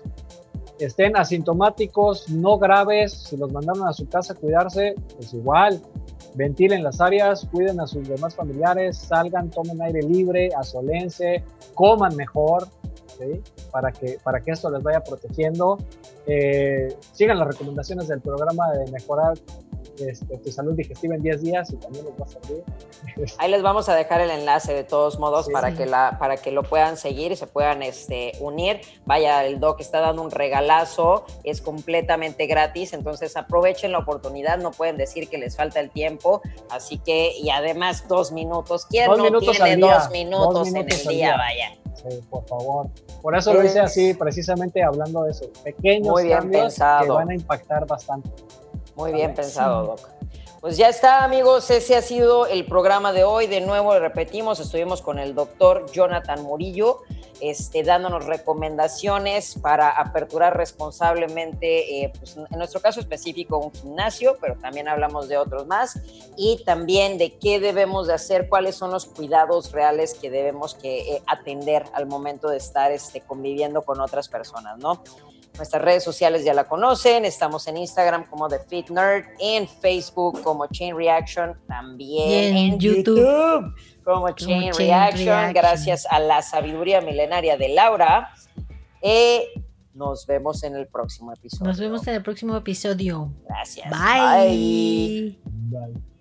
[0.78, 5.82] estén asintomáticos, no graves, si los mandaron a su casa a cuidarse, pues igual,
[6.36, 11.42] ventilen las áreas, cuiden a sus demás familiares, salgan, tomen aire libre, asolense,
[11.74, 12.68] coman mejor,
[13.70, 15.78] para, que, para que esto les vaya protegiendo.
[16.26, 19.38] Eh, sigan las recomendaciones del programa de mejorar
[19.98, 22.64] este, tu salud digestiva en 10 días y también les va a servir.
[23.38, 26.50] Ahí les vamos a dejar el enlace de todos modos para, que la, para que
[26.50, 28.80] lo puedan seguir y se puedan este, unir.
[29.04, 34.70] Vaya, el doc está dando un regalazo, es completamente gratis, entonces aprovechen la oportunidad, no
[34.70, 39.14] pueden decir que les falta el tiempo, así que, y además dos minutos, ¿quién no
[39.16, 41.36] tiene dos minutos, en el día?
[41.36, 41.76] Vaya.
[41.96, 42.88] Sí, por favor.
[43.22, 45.46] Por eso lo hice así, precisamente hablando de eso.
[45.64, 48.30] Pequeños cambios que van a impactar bastante.
[48.96, 50.08] Muy bien pensado, Doc.
[50.60, 51.70] Pues ya está, amigos.
[51.70, 53.46] Ese ha sido el programa de hoy.
[53.46, 57.02] De nuevo, repetimos, estuvimos con el doctor Jonathan Murillo,
[57.40, 64.56] este, dándonos recomendaciones para aperturar responsablemente, eh, pues, en nuestro caso específico, un gimnasio, pero
[64.56, 66.00] también hablamos de otros más,
[66.36, 71.16] y también de qué debemos de hacer, cuáles son los cuidados reales que debemos que
[71.16, 75.02] eh, atender al momento de estar este, conviviendo con otras personas, ¿no?
[75.56, 80.42] Nuestras redes sociales ya la conocen, estamos en Instagram como The Fit Nerd, en Facebook
[80.42, 87.70] como Chain Reaction, también en, YouTube, como, Chain, Reaction, gracias a la sabiduría milenaria de
[87.70, 88.30] Laura.
[89.00, 89.46] Eh,
[89.94, 91.66] nos vemos en el próximo episodio.
[91.70, 93.32] Nos vemos en el próximo episodio.
[93.48, 93.88] Gracias.
[93.90, 95.38] Bye.
[95.44, 96.15] Bye.